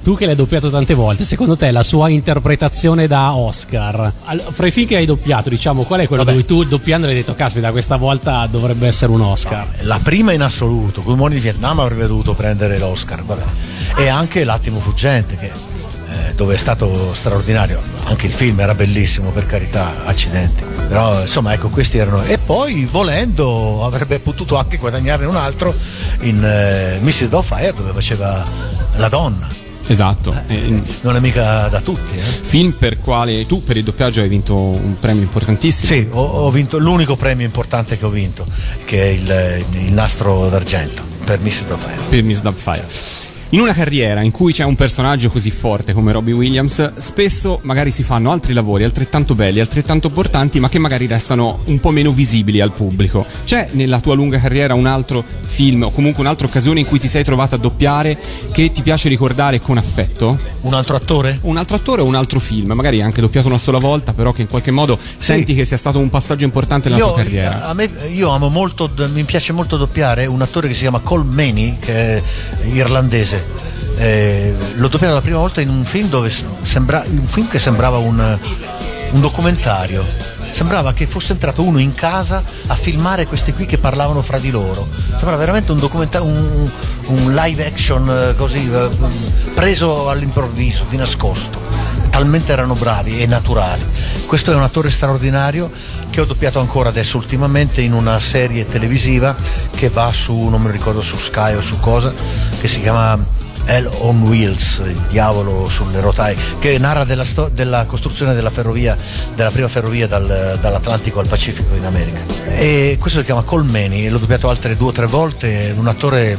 tu 0.02 0.16
che 0.16 0.24
l'hai 0.24 0.34
doppiato 0.34 0.70
tante 0.70 0.94
volte, 0.94 1.24
secondo 1.24 1.54
te 1.54 1.70
la 1.70 1.82
sua 1.82 2.08
interpretazione 2.08 3.06
da 3.06 3.34
Oscar, 3.34 4.10
fra 4.52 4.66
i 4.66 4.70
film 4.70 4.86
che 4.86 4.96
hai 4.96 5.04
doppiato, 5.04 5.50
diciamo, 5.50 5.82
qual 5.82 6.00
è 6.00 6.06
quello 6.06 6.24
Vabbè. 6.24 6.36
dove 6.36 6.46
tu 6.46 6.64
doppiando 6.64 7.06
hai 7.06 7.14
detto 7.14 7.34
caspita 7.34 7.70
questa 7.72 7.96
volta 7.96 8.46
dovrebbe 8.50 8.86
essere 8.86 9.12
un 9.12 9.20
Oscar? 9.20 9.66
La 9.80 10.00
prima 10.02 10.32
in 10.32 10.40
assoluto, 10.40 11.02
Good 11.02 11.18
Morning 11.18 11.40
Vietnam 11.42 11.78
avrebbe 11.80 12.06
dovuto 12.06 12.32
prendere 12.32 12.78
l'Oscar, 12.78 13.22
vabbè. 13.22 13.42
E 13.96 14.08
anche 14.08 14.44
L'attimo 14.44 14.80
fuggente, 14.80 15.36
che, 15.36 15.46
eh, 15.46 16.34
dove 16.34 16.54
è 16.54 16.58
stato 16.58 17.12
straordinario. 17.14 17.80
Anche 18.04 18.26
il 18.26 18.32
film 18.32 18.60
era 18.60 18.74
bellissimo, 18.74 19.30
per 19.30 19.46
carità, 19.46 20.04
accidenti. 20.04 20.64
Però 20.88 21.20
insomma, 21.20 21.52
ecco, 21.52 21.68
questi 21.68 21.98
erano. 21.98 22.22
E 22.24 22.38
poi, 22.38 22.84
volendo, 22.84 23.84
avrebbe 23.84 24.18
potuto 24.18 24.56
anche 24.56 24.76
guadagnarne 24.76 25.24
un 25.26 25.36
altro 25.36 25.74
in 26.20 26.42
eh, 26.44 26.98
Mrs. 27.00 27.28
Doubtfire, 27.28 27.72
dove 27.74 27.92
faceva 27.92 28.44
la 28.96 29.08
donna. 29.08 29.48
Esatto. 29.86 30.34
E- 30.46 30.82
Non 31.00 31.16
è 31.16 31.20
mica 31.20 31.66
da 31.68 31.80
tutti, 31.80 32.16
eh? 32.16 32.22
film 32.22 32.72
per 32.72 32.98
quale 33.00 33.46
tu 33.46 33.64
per 33.64 33.76
il 33.76 33.84
doppiaggio 33.84 34.20
hai 34.20 34.28
vinto 34.28 34.56
un 34.56 34.96
premio 34.98 35.22
importantissimo. 35.22 35.86
Sì, 35.86 36.06
ho, 36.10 36.20
ho 36.22 36.50
vinto 36.50 36.78
l'unico 36.78 37.16
premio 37.16 37.44
importante 37.44 37.98
che 37.98 38.04
ho 38.04 38.08
vinto, 38.10 38.46
che 38.84 39.02
è 39.02 39.06
il, 39.08 39.64
il 39.86 39.92
nastro 39.92 40.48
d'argento 40.48 41.02
per 41.24 41.40
Miss 41.40 41.64
Doubtfire. 41.64 42.00
per 42.08 42.22
Miss 42.22 42.40
Doubtfire. 42.40 42.86
In 43.52 43.60
una 43.60 43.74
carriera 43.74 44.22
in 44.22 44.30
cui 44.30 44.54
c'è 44.54 44.64
un 44.64 44.76
personaggio 44.76 45.28
così 45.28 45.50
forte 45.50 45.92
come 45.92 46.10
Robbie 46.10 46.32
Williams, 46.32 46.96
spesso 46.96 47.58
magari 47.64 47.90
si 47.90 48.02
fanno 48.02 48.30
altri 48.30 48.54
lavori 48.54 48.82
altrettanto 48.82 49.34
belli, 49.34 49.60
altrettanto 49.60 50.06
importanti, 50.06 50.58
ma 50.58 50.70
che 50.70 50.78
magari 50.78 51.06
restano 51.06 51.58
un 51.66 51.78
po' 51.78 51.90
meno 51.90 52.12
visibili 52.12 52.62
al 52.62 52.72
pubblico. 52.72 53.26
C'è 53.44 53.68
nella 53.72 54.00
tua 54.00 54.14
lunga 54.14 54.40
carriera 54.40 54.72
un 54.72 54.86
altro 54.86 55.22
film 55.44 55.82
o 55.82 55.90
comunque 55.90 56.22
un'altra 56.22 56.46
occasione 56.46 56.80
in 56.80 56.86
cui 56.86 56.98
ti 56.98 57.08
sei 57.08 57.24
trovato 57.24 57.56
a 57.56 57.58
doppiare 57.58 58.16
che 58.52 58.72
ti 58.72 58.80
piace 58.80 59.10
ricordare 59.10 59.60
con 59.60 59.76
affetto? 59.76 60.38
Un 60.62 60.72
altro 60.72 60.96
attore? 60.96 61.38
Un 61.42 61.58
altro 61.58 61.76
attore 61.76 62.00
o 62.00 62.06
un 62.06 62.14
altro 62.14 62.40
film, 62.40 62.72
magari 62.72 63.02
anche 63.02 63.20
doppiato 63.20 63.48
una 63.48 63.58
sola 63.58 63.78
volta, 63.78 64.14
però 64.14 64.32
che 64.32 64.40
in 64.40 64.48
qualche 64.48 64.70
modo 64.70 64.98
senti 65.16 65.54
che 65.54 65.66
sia 65.66 65.76
stato 65.76 65.98
un 65.98 66.08
passaggio 66.08 66.44
importante 66.44 66.88
nella 66.88 67.04
tua 67.04 67.16
carriera. 67.16 67.66
a 67.68 67.74
me- 67.74 67.90
io 68.14 68.30
amo 68.30 68.48
molto, 68.48 68.90
mi 69.12 69.24
piace 69.24 69.52
molto 69.52 69.76
doppiare 69.76 70.24
un 70.24 70.40
attore 70.40 70.68
che 70.68 70.74
si 70.74 70.80
chiama 70.80 71.00
Cole 71.00 71.24
Maney, 71.24 71.76
che 71.78 72.16
è 72.16 72.22
irlandese. 72.72 73.41
Eh, 73.96 74.54
l'ho 74.74 74.88
doppiato 74.88 75.14
la 75.14 75.20
prima 75.20 75.38
volta 75.38 75.60
in 75.60 75.68
un 75.68 75.84
film, 75.84 76.08
dove 76.08 76.30
sembra, 76.62 77.04
un 77.06 77.26
film 77.26 77.48
che 77.48 77.58
sembrava 77.58 77.98
un, 77.98 78.38
un 79.10 79.20
documentario. 79.20 80.04
Sembrava 80.50 80.92
che 80.92 81.06
fosse 81.06 81.32
entrato 81.32 81.62
uno 81.62 81.78
in 81.78 81.94
casa 81.94 82.42
a 82.66 82.74
filmare 82.74 83.26
questi 83.26 83.52
qui 83.54 83.64
che 83.64 83.78
parlavano 83.78 84.20
fra 84.20 84.38
di 84.38 84.50
loro. 84.50 84.86
Sembrava 85.08 85.36
veramente 85.36 85.72
un 85.72 85.78
documentario, 85.78 86.28
un, 86.28 86.70
un 87.06 87.32
live 87.32 87.66
action 87.66 88.08
eh, 88.08 88.36
così, 88.36 88.70
eh, 88.70 88.88
preso 89.54 90.10
all'improvviso, 90.10 90.84
di 90.88 90.96
nascosto 90.96 91.92
talmente 92.12 92.52
erano 92.52 92.74
bravi 92.74 93.22
e 93.22 93.26
naturali. 93.26 93.82
Questo 94.26 94.52
è 94.52 94.54
un 94.54 94.62
attore 94.62 94.90
straordinario 94.90 95.70
che 96.12 96.20
ho 96.20 96.24
doppiato 96.26 96.60
ancora 96.60 96.90
adesso 96.90 97.16
ultimamente 97.16 97.80
in 97.80 97.94
una 97.94 98.20
serie 98.20 98.68
televisiva 98.68 99.34
che 99.74 99.88
va 99.88 100.12
su, 100.12 100.34
non 100.48 100.60
mi 100.60 100.70
ricordo 100.70 101.00
su 101.00 101.16
Sky 101.16 101.54
o 101.54 101.62
su 101.62 101.80
cosa, 101.80 102.12
che 102.60 102.68
si 102.68 102.82
chiama 102.82 103.18
Hell 103.64 103.90
on 104.00 104.20
Wheels, 104.20 104.82
il 104.84 105.00
diavolo 105.08 105.70
sulle 105.70 106.00
rotaie, 106.00 106.36
che 106.58 106.76
narra 106.76 107.04
della, 107.04 107.24
sto- 107.24 107.48
della 107.48 107.86
costruzione 107.86 108.34
della 108.34 108.50
ferrovia, 108.50 108.94
della 109.34 109.50
prima 109.50 109.68
ferrovia 109.68 110.06
dal- 110.06 110.58
dall'Atlantico 110.60 111.18
al 111.18 111.28
Pacifico 111.28 111.74
in 111.74 111.86
America. 111.86 112.20
E 112.56 112.98
questo 113.00 113.20
si 113.20 113.24
chiama 113.24 113.40
Colmeni, 113.40 114.06
l'ho 114.10 114.18
doppiato 114.18 114.50
altre 114.50 114.76
due 114.76 114.88
o 114.90 114.92
tre 114.92 115.06
volte, 115.06 115.72
un 115.74 115.86
attore 115.88 116.36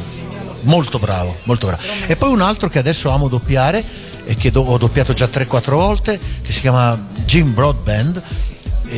molto 0.60 1.00
bravo, 1.00 1.36
molto 1.44 1.66
bravo. 1.66 1.82
E 2.06 2.14
poi 2.14 2.30
un 2.30 2.42
altro 2.42 2.68
che 2.68 2.78
adesso 2.78 3.10
amo 3.10 3.26
doppiare 3.26 3.82
e 4.24 4.36
che 4.36 4.52
do- 4.52 4.62
ho 4.62 4.78
doppiato 4.78 5.12
già 5.14 5.26
3-4 5.26 5.70
volte, 5.74 6.16
che 6.42 6.52
si 6.52 6.60
chiama 6.60 6.96
Jim 7.26 7.52
Broadband, 7.52 8.22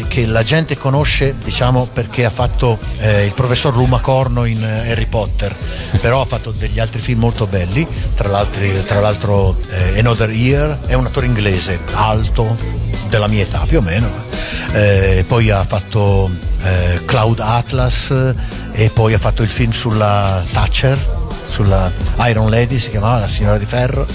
che 0.08 0.26
la 0.26 0.42
gente 0.42 0.76
conosce 0.76 1.34
diciamo 1.42 1.88
perché 1.92 2.24
ha 2.24 2.30
fatto 2.30 2.78
eh, 2.98 3.24
il 3.26 3.32
professor 3.32 3.74
Lumacorno 3.74 4.44
in 4.44 4.62
eh, 4.62 4.90
Harry 4.90 5.06
Potter, 5.06 5.54
però 6.00 6.20
ha 6.20 6.24
fatto 6.24 6.50
degli 6.50 6.78
altri 6.78 7.00
film 7.00 7.20
molto 7.20 7.46
belli, 7.46 7.86
tra, 8.14 8.44
tra 8.86 9.00
l'altro 9.00 9.56
eh, 9.70 9.98
Another 9.98 10.30
Year, 10.30 10.78
è 10.86 10.94
un 10.94 11.06
attore 11.06 11.26
inglese, 11.26 11.80
alto, 11.92 12.56
della 13.08 13.28
mia 13.28 13.42
età 13.42 13.64
più 13.66 13.78
o 13.78 13.82
meno, 13.82 14.08
eh, 14.72 15.24
poi 15.26 15.50
ha 15.50 15.64
fatto 15.64 16.30
eh, 16.62 17.00
Cloud 17.04 17.40
Atlas 17.40 18.14
e 18.72 18.90
poi 18.90 19.14
ha 19.14 19.18
fatto 19.18 19.42
il 19.42 19.48
film 19.48 19.70
sulla 19.70 20.44
Thatcher, 20.52 20.98
sulla 21.48 21.90
Iron 22.28 22.50
Lady, 22.50 22.78
si 22.78 22.90
chiamava 22.90 23.20
La 23.20 23.28
signora 23.28 23.58
di 23.58 23.64
ferro. 23.64 24.06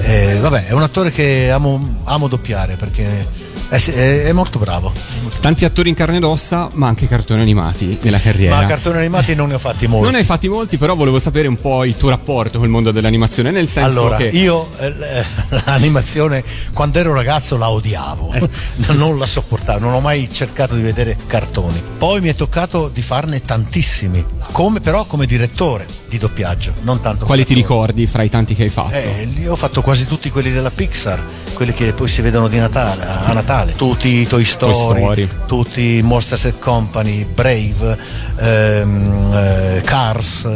Eh, 0.00 0.38
vabbè, 0.40 0.66
è 0.66 0.72
un 0.72 0.82
attore 0.82 1.12
che 1.12 1.50
amo, 1.50 1.94
amo 2.04 2.26
doppiare 2.26 2.74
perché 2.74 3.26
è, 3.68 3.76
è- 3.76 4.24
è 4.24 4.32
molto 4.32 4.58
bravo. 4.58 4.92
Tanti 5.40 5.64
attori 5.64 5.88
in 5.90 5.94
carne 5.94 6.16
ed 6.16 6.24
ossa, 6.24 6.70
ma 6.72 6.86
anche 6.88 7.06
cartoni 7.06 7.40
animati 7.42 7.98
nella 8.00 8.18
carriera. 8.20 8.56
Ma 8.56 8.66
cartoni 8.66 8.96
animati 8.98 9.34
non 9.34 9.48
ne 9.48 9.54
ho 9.54 9.58
fatti 9.58 9.86
molti. 9.86 10.04
Non 10.04 10.12
ne 10.14 10.18
hai 10.20 10.24
fatti 10.24 10.48
molti, 10.48 10.78
però 10.78 10.94
volevo 10.94 11.18
sapere 11.18 11.48
un 11.48 11.56
po' 11.60 11.84
il 11.84 11.96
tuo 11.96 12.08
rapporto 12.08 12.58
col 12.58 12.68
mondo 12.68 12.90
dell'animazione, 12.92 13.50
nel 13.50 13.68
senso 13.68 14.00
Allora, 14.00 14.16
che 14.16 14.24
io 14.28 14.68
eh, 14.78 14.88
l- 14.90 15.24
l'animazione 15.66 16.42
quando 16.72 16.98
ero 16.98 17.12
ragazzo 17.12 17.56
la 17.56 17.68
odiavo, 17.70 18.32
Eh. 18.32 18.48
non 18.94 19.18
la 19.18 19.26
sopportavo, 19.26 19.78
non 19.80 19.92
ho 19.94 20.00
mai 20.00 20.28
cercato 20.32 20.74
di 20.74 20.82
vedere 20.82 21.16
cartoni. 21.26 21.82
Poi 21.98 22.20
mi 22.20 22.28
è 22.28 22.34
toccato 22.34 22.90
di 22.92 23.02
farne 23.02 23.42
tantissimi, 23.42 24.24
come, 24.52 24.80
però 24.80 25.04
come 25.04 25.26
direttore. 25.26 25.86
di 26.08 26.18
doppiaggio, 26.18 26.72
non 26.82 27.00
tanto 27.00 27.24
Quali 27.24 27.44
ti 27.44 27.54
ricordi 27.54 28.06
fra 28.06 28.22
i 28.22 28.28
tanti 28.30 28.54
che 28.54 28.62
hai 28.62 28.68
fatto? 28.68 28.94
Eh, 28.94 29.28
io 29.36 29.52
ho 29.52 29.56
fatto 29.56 29.82
quasi 29.82 30.06
tutti 30.06 30.30
quelli 30.30 30.52
della 30.52 30.70
Pixar, 30.70 31.20
quelli 31.54 31.72
che 31.72 31.92
poi 31.92 32.06
si 32.08 32.22
vedono 32.22 32.46
di 32.46 32.56
Natale, 32.58 33.02
a 33.02 33.32
Natale. 33.32 33.42
Tutti 33.76 34.08
i 34.08 34.26
Toy 34.26 34.44
Story, 34.44 34.74
Story. 34.74 35.28
tutti 35.46 36.00
Monsters 36.02 36.46
and 36.46 36.58
Company, 36.58 37.24
Brave, 37.24 37.98
ehm, 38.40 39.32
eh, 39.34 39.82
Cars, 39.84 40.48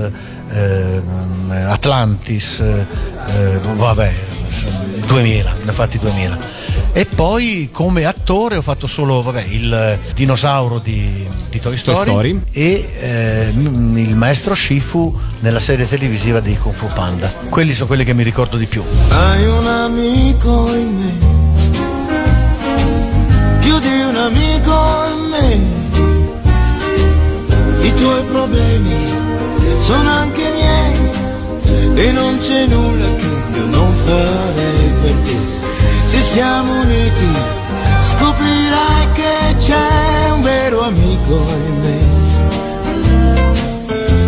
ehm, 0.51 1.51
Atlantis, 1.69 2.61
eh, 2.61 2.87
vabbè, 3.75 4.11
2000, 5.07 5.55
ne 5.65 5.71
ho 5.71 5.73
fatti 5.73 5.99
2000. 5.99 6.39
E 6.93 7.05
poi 7.05 7.69
come 7.71 8.07
attore 8.07 8.57
ho 8.57 8.63
fatto 8.63 8.87
solo 8.87 9.23
vabbè, 9.23 9.45
il 9.51 9.99
dinosauro 10.15 10.79
di, 10.79 11.27
di 11.51 11.61
Toy 11.61 11.77
Story, 11.77 12.09
Story. 12.09 12.41
e 12.53 12.89
eh, 12.99 13.49
il 13.55 14.17
maestro 14.17 14.55
Shifu 14.55 15.17
nella 15.41 15.61
serie 15.61 15.87
televisiva 15.87 16.41
di 16.41 16.57
Kung 16.57 16.75
Fu 16.75 16.87
Panda. 16.95 17.33
Quelli 17.51 17.73
sono 17.73 17.87
quelli 17.87 18.05
che 18.05 18.15
mi 18.15 18.23
ricordo 18.23 18.57
di 18.57 18.67
più. 18.67 18.83
Hai 19.11 19.47
un 19.47 19.67
amico 19.67 20.75
in 20.75 20.97
me, 20.97 21.38
più 23.69 23.79
di 23.81 24.01
un 24.01 24.17
amico 24.17 24.73
in 25.13 25.21
me. 25.29 25.61
I 27.83 27.95
tuoi 27.95 28.23
problemi 28.23 28.97
sono 29.79 30.09
anche 30.09 30.51
miei 30.55 30.97
e 31.95 32.13
non 32.13 32.39
c'è 32.41 32.65
nulla 32.65 33.05
che 33.17 33.27
io 33.57 33.67
non 33.67 33.93
farei 33.93 34.93
per 35.03 35.15
te. 35.23 35.37
Se 36.07 36.21
siamo 36.21 36.81
uniti 36.81 37.27
scoprirai 38.01 39.07
che 39.13 39.57
c'è 39.59 40.31
un 40.33 40.41
vero 40.41 40.85
amico 40.85 41.35
in 41.67 41.81
me, 41.83 41.99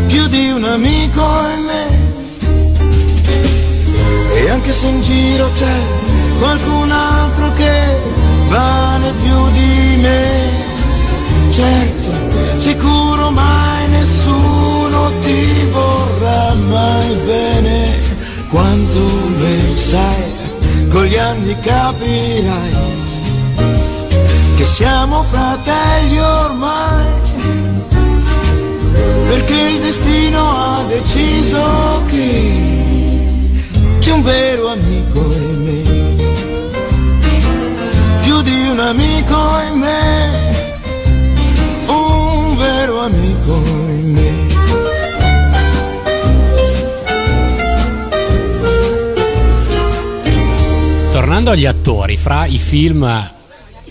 più 0.07 0.27
di 0.27 0.51
un 0.51 0.65
amico 0.65 1.25
in 1.57 1.65
me. 1.65 1.99
E 4.35 4.51
anche 4.51 4.73
se 4.73 4.87
in 4.87 5.01
giro 5.01 5.51
c'è 5.55 5.79
qualcun 6.39 6.91
altro 6.91 7.53
che 7.55 8.20
vale 8.51 9.13
più 9.23 9.51
di 9.53 9.97
me, 9.97 10.51
certo, 11.51 12.11
sicuro 12.59 13.31
mai 13.31 13.89
nessuno 13.89 15.13
ti 15.21 15.69
vorrà 15.71 16.55
mai 16.69 17.15
bene. 17.25 18.09
Quanto 18.51 18.99
ne 19.39 19.77
sai, 19.77 20.33
con 20.91 21.05
gli 21.05 21.17
anni 21.17 21.57
capirai 21.61 22.99
che 24.57 24.65
siamo 24.65 25.23
fratelli 25.23 26.19
ormai, 26.19 27.07
perché 29.29 29.55
il 29.55 29.81
destino 29.81 30.41
ha 30.41 30.83
deciso 30.89 32.03
che 32.07 33.29
c'è 34.01 34.11
un 34.11 34.23
vero 34.23 34.73
amico 34.73 35.21
in 35.33 35.60
Tornando 51.51 51.53
agli 51.53 51.67
attori, 51.67 52.17
fra 52.17 52.45
i 52.47 52.59
film 52.59 53.29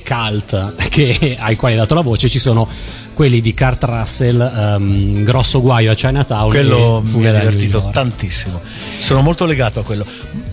cult 0.06 0.88
che- 0.88 1.36
ai 1.38 1.58
quali 1.58 1.74
hai 1.74 1.80
dato 1.82 1.94
la 1.94 2.00
voce 2.01 2.30
ci 2.30 2.39
sono 2.39 2.66
quelli 3.13 3.42
di 3.42 3.54
Kurt 3.54 3.84
Russell, 3.84 4.39
ehm, 4.39 5.24
Grosso 5.25 5.60
Guaio 5.60 5.92
a 5.92 5.94
Chinatown 5.94 6.50
Quello 6.51 7.04
e 7.06 7.18
mi 7.18 7.28
ha 7.28 7.34
divertito 7.38 7.89
tantissimo. 7.92 8.62
Sono 8.98 9.20
molto 9.22 9.46
legato 9.46 9.82
a 9.82 9.84
quello. 9.84 10.06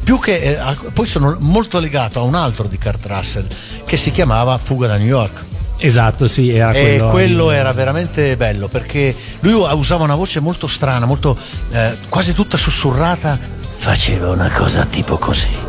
Più 0.03 0.19
che 0.19 0.37
eh, 0.37 0.57
a- 0.57 0.77
poi 0.93 1.07
sono 1.07 1.37
molto 1.39 1.79
legato 1.79 2.19
a 2.19 2.23
un 2.23 2.35
altro 2.35 2.67
di 2.67 2.77
Kurt 2.77 3.07
Russell 3.07 3.47
che 3.85 3.97
si 3.97 4.11
chiamava 4.11 4.59
Fuga 4.59 4.89
da 4.89 4.97
New 4.97 5.07
York. 5.07 5.45
Esatto, 5.79 6.27
sì, 6.27 6.51
era 6.51 6.73
E 6.73 6.81
quello. 6.97 7.11
quello 7.11 7.51
in- 7.53 7.57
era 7.59 7.73
veramente 7.73 8.37
bello 8.37 8.67
perché 8.67 9.15
lui 9.41 9.53
usava 9.53 10.03
una 10.03 10.17
voce 10.17 10.41
molto 10.41 10.67
strana, 10.67 11.07
molto 11.07 11.39
eh, 11.71 11.97
quasi 12.09 12.33
tutta 12.33 12.57
sussurrata. 12.57 13.39
Faceva 13.79 14.31
una 14.31 14.51
cosa 14.51 14.85
tipo 14.87 15.17
così. 15.19 15.65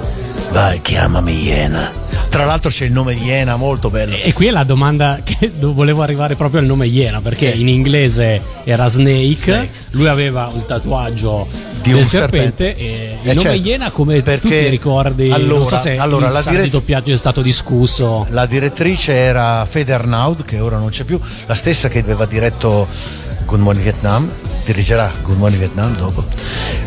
Vai, 0.51 0.81
chiamami 0.81 1.43
Iena. 1.43 1.91
Tra 2.29 2.45
l'altro 2.45 2.69
c'è 2.69 2.85
il 2.85 2.91
nome 2.91 3.13
Iena 3.13 3.55
molto 3.55 3.89
bello. 3.89 4.15
E 4.15 4.33
qui 4.33 4.47
è 4.47 4.51
la 4.51 4.63
domanda 4.63 5.19
che 5.23 5.51
volevo 5.59 6.01
arrivare 6.01 6.35
proprio 6.35 6.59
al 6.61 6.65
nome 6.65 6.85
Iena, 6.87 7.21
perché 7.21 7.51
Sì. 7.53 7.61
in 7.61 7.67
inglese 7.67 8.41
era 8.63 8.87
Snake, 8.87 9.35
Snake. 9.37 9.69
lui 9.91 10.07
aveva 10.07 10.51
il 10.55 10.65
tatuaggio 10.65 11.47
Di 11.81 11.89
del 11.89 11.99
un 11.99 12.03
serpente, 12.05 12.65
serpente. 12.65 12.77
e 12.77 13.17
il 13.23 13.29
Eh, 13.29 13.33
nome 13.33 13.39
certo. 13.39 13.67
Iena 13.67 13.91
come 13.91 14.17
tu 14.17 14.23
Perché 14.23 14.63
ti 14.63 14.69
ricordi, 14.69 15.31
allora- 15.31 15.65
so 15.65 15.77
se 15.77 15.97
allora, 15.97 16.27
in 16.27 16.33
la 16.33 16.39
sala 16.41 16.51
di 16.51 16.61
direz- 16.63 16.71
doppiaggio 16.73 17.11
è 17.13 17.17
stato 17.17 17.41
discusso. 17.41 18.25
La 18.29 18.45
direttrice 18.45 19.13
era 19.13 19.65
Fede 19.65 19.93
Arnaud, 19.93 20.43
che 20.45 20.59
ora 20.59 20.77
non 20.77 20.89
c'è 20.89 21.03
più, 21.03 21.19
la 21.45 21.55
stessa 21.55 21.87
che 21.87 21.99
aveva 21.99 22.25
diretto 22.25 22.87
Good 23.47 23.61
Morning 23.61 23.81
Vietnam, 23.81 24.29
dirigerà 24.65 25.09
Good 25.23 25.37
Morning 25.37 25.59
Vietnam 25.61 25.95
dopo. 25.95 26.25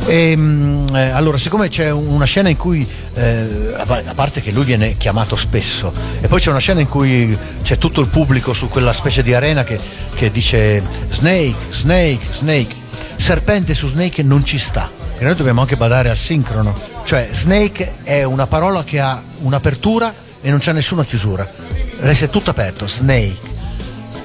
E, 0.07 0.37
mm, 0.37 0.95
eh, 0.95 1.09
allora, 1.09 1.39
siccome 1.39 1.71
c'è 1.71 1.91
una 1.91 2.27
scena 2.27 2.51
in 2.51 2.59
cui, 2.59 2.87
eh, 3.15 3.75
a 3.77 4.15
parte 4.15 4.43
che 4.43 4.51
lui 4.51 4.65
viene 4.65 4.97
chiamato 4.99 5.37
spesso, 5.37 5.91
e 6.21 6.29
poi 6.29 6.39
c'è 6.39 6.51
una 6.51 6.59
scena 6.59 6.81
in 6.81 6.89
cui 6.89 7.37
c'è 7.63 7.79
tutto 7.79 8.03
il 8.03 8.09
pubblico 8.09 8.53
su 8.53 8.69
quella 8.69 8.93
specie 8.93 9.23
di 9.23 9.33
arena 9.33 9.65
che, 9.65 9.81
che 10.15 10.31
dice 10.31 10.83
Snake, 11.09 11.57
Snake, 11.71 12.27
Snake, 12.31 12.75
serpente 13.17 13.75
su 13.75 13.89
Snake 13.89 14.23
non 14.23 14.45
ci 14.45 14.59
sta. 14.59 14.91
E 15.19 15.25
noi 15.25 15.35
dobbiamo 15.35 15.63
anche 15.63 15.77
badare 15.77 16.11
al 16.11 16.17
sincrono. 16.17 16.75
Cioè, 17.05 17.31
Snake 17.33 17.95
è 18.03 18.23
una 18.23 18.47
parola 18.47 18.85
che 18.85 19.01
ha 19.01 19.21
un'apertura 19.41 20.13
e 20.43 20.51
non 20.51 20.59
c'è 20.59 20.73
nessuna 20.73 21.05
chiusura. 21.05 21.49
Resta 22.01 22.29
tutto 22.29 22.51
aperto, 22.51 22.87
Snake. 22.87 23.50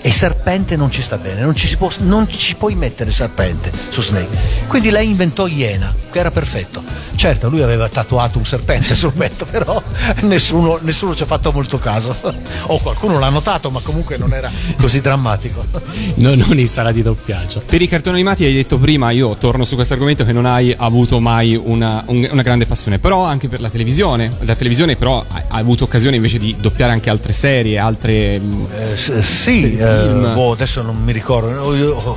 E 0.06 0.12
serpente 0.12 0.76
non 0.76 0.92
ci 0.92 1.02
sta 1.02 1.18
bene, 1.18 1.42
non 1.42 1.56
ci, 1.56 1.76
può- 1.78 1.90
non 2.02 2.30
ci 2.30 2.54
puoi 2.54 2.76
mettere 2.76 3.10
serpente 3.10 3.72
su 3.90 4.04
Snake. 4.04 4.38
Quindi 4.68 4.92
lei 4.92 5.08
inventò 5.10 5.48
Iena, 5.48 5.92
che 6.16 6.22
era 6.22 6.32
perfetto. 6.32 6.82
Certo, 7.16 7.50
lui 7.50 7.62
aveva 7.62 7.90
tatuato 7.90 8.38
un 8.38 8.46
serpente 8.46 8.96
sul 8.96 9.12
petto, 9.12 9.44
però 9.52 9.82
nessuno, 10.22 10.80
nessuno 10.82 11.14
ci 11.14 11.24
ha 11.24 11.26
fatto 11.26 11.52
molto 11.52 11.78
caso. 11.78 12.16
O 12.68 12.80
qualcuno 12.80 13.20
l'ha 13.20 13.30
notato, 13.30 13.70
ma 13.70 13.80
comunque 13.82 14.18
non 14.18 14.34
era 14.34 14.50
così 14.80 15.02
drammatico. 15.02 15.64
No, 16.16 16.34
non 16.36 16.58
in 16.58 16.68
sala 16.68 16.92
di 16.94 17.02
doppiaggio. 17.02 17.62
Per 17.66 17.82
i 17.82 17.88
cartoni 17.88 18.16
animati 18.16 18.46
hai 18.46 18.54
detto 18.54 18.78
prima, 18.78 19.12
io 19.12 19.36
torno 19.36 19.66
su 19.66 19.76
questo 19.76 19.94
argomento, 19.94 20.24
che 20.24 20.32
non 20.32 20.46
hai 20.46 20.74
avuto 20.78 21.20
mai 21.20 21.56
una, 21.62 22.02
un- 22.08 22.28
una 22.32 22.42
grande 22.42 22.66
passione, 22.66 23.00
però 23.00 23.24
anche 23.26 23.50
per 23.50 23.60
la 23.60 23.70
televisione. 23.70 24.32
La 24.42 24.56
televisione 24.56 24.96
però 24.96 25.24
hai 25.28 25.44
hai 25.56 25.62
avuto 25.62 25.84
occasione 25.86 26.16
invece 26.18 26.38
di 26.38 26.56
doppiare 26.60 26.92
anche 26.92 27.10
altre 27.10 27.32
serie, 27.34 27.78
altre... 27.78 28.40
mm, 28.40 28.66
Eh, 28.72 29.22
sì, 29.22 29.76
eh, 29.78 30.08
boh, 30.34 30.52
adesso 30.54 30.82
non 30.82 30.98
mi 31.04 31.12
ricordo. 31.12 32.14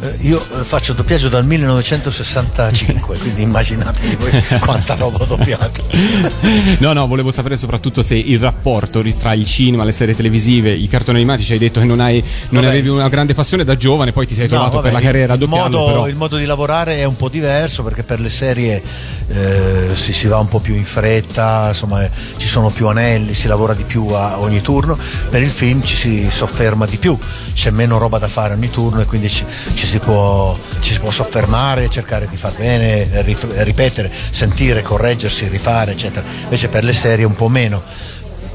No, 0.00 0.06
Io, 0.06 0.10
eh, 0.10 0.16
io, 0.20 0.40
eh, 0.40 0.64
faccio 0.64 0.92
doppiaggio 0.92 1.28
dal 1.28 1.44
1965, 1.44 3.16
quindi 3.18 3.42
immaginatevi 3.42 4.16
voi 4.16 4.30
quanta 4.60 4.94
roba 4.94 5.18
ho 5.18 5.24
doppiato. 5.24 5.82
No, 6.78 6.92
no, 6.92 7.06
volevo 7.06 7.30
sapere 7.30 7.56
soprattutto 7.56 8.02
se 8.02 8.14
il 8.14 8.38
rapporto 8.38 9.02
tra 9.18 9.32
il 9.32 9.44
cinema, 9.46 9.84
le 9.84 9.92
serie 9.92 10.14
televisive, 10.14 10.70
i 10.72 10.86
cartoni 10.88 11.18
animati, 11.18 11.44
ci 11.44 11.52
hai 11.52 11.58
detto 11.58 11.80
che 11.80 11.86
non, 11.86 12.00
hai, 12.00 12.22
non 12.50 12.64
avevi 12.64 12.88
una 12.88 13.08
grande 13.08 13.34
passione 13.34 13.64
da 13.64 13.76
giovane, 13.76 14.12
poi 14.12 14.26
ti 14.26 14.34
sei 14.34 14.44
No, 14.44 14.50
trovato 14.50 14.76
vabbè, 14.76 14.90
per 14.90 14.92
la 14.92 15.00
carriera 15.00 15.32
il 15.34 15.38
doppiando, 15.40 15.78
modo, 15.78 16.06
il 16.06 16.14
modo 16.14 16.36
di 16.36 16.44
lavorare 16.44 16.98
è 16.98 17.04
un 17.04 17.16
po' 17.16 17.28
diverso 17.28 17.82
perché 17.82 18.02
per 18.04 18.20
le 18.20 18.28
serie 18.28 18.82
eh, 19.28 19.88
si, 19.94 20.12
si 20.12 20.26
va 20.26 20.38
un 20.38 20.48
po' 20.48 20.60
più 20.60 20.74
in 20.74 20.84
fretta, 20.84 21.66
insomma 21.68 22.04
eh, 22.04 22.10
ci 22.36 22.46
sono 22.46 22.70
più 22.70 22.86
anelli, 22.86 23.34
si 23.34 23.48
lavora 23.48 23.74
di 23.74 23.82
più 23.82 24.06
a 24.08 24.38
ogni 24.38 24.60
turno, 24.60 24.96
per 25.30 25.42
il 25.42 25.50
film 25.50 25.82
ci 25.82 25.96
si 25.96 26.28
sofferma 26.30 26.86
di 26.86 26.96
più, 26.96 27.18
c'è 27.54 27.70
meno 27.70 27.98
roba 27.98 28.18
da 28.18 28.28
fare 28.28 28.54
ogni 28.54 28.70
turno 28.70 29.00
e 29.00 29.04
quindi 29.04 29.28
ci, 29.28 29.44
ci 29.74 29.86
si, 29.88 29.98
può, 30.00 30.56
ci 30.80 30.92
si 30.92 31.00
può 31.00 31.10
soffermare, 31.10 31.88
cercare 31.88 32.28
di 32.28 32.36
far 32.36 32.54
bene, 32.56 33.22
ripetere, 33.22 34.10
sentire, 34.12 34.82
correggersi, 34.82 35.48
rifare, 35.48 35.92
eccetera. 35.92 36.24
Invece 36.42 36.68
per 36.68 36.84
le 36.84 36.92
serie 36.92 37.24
un 37.24 37.34
po' 37.34 37.48
meno. 37.48 37.82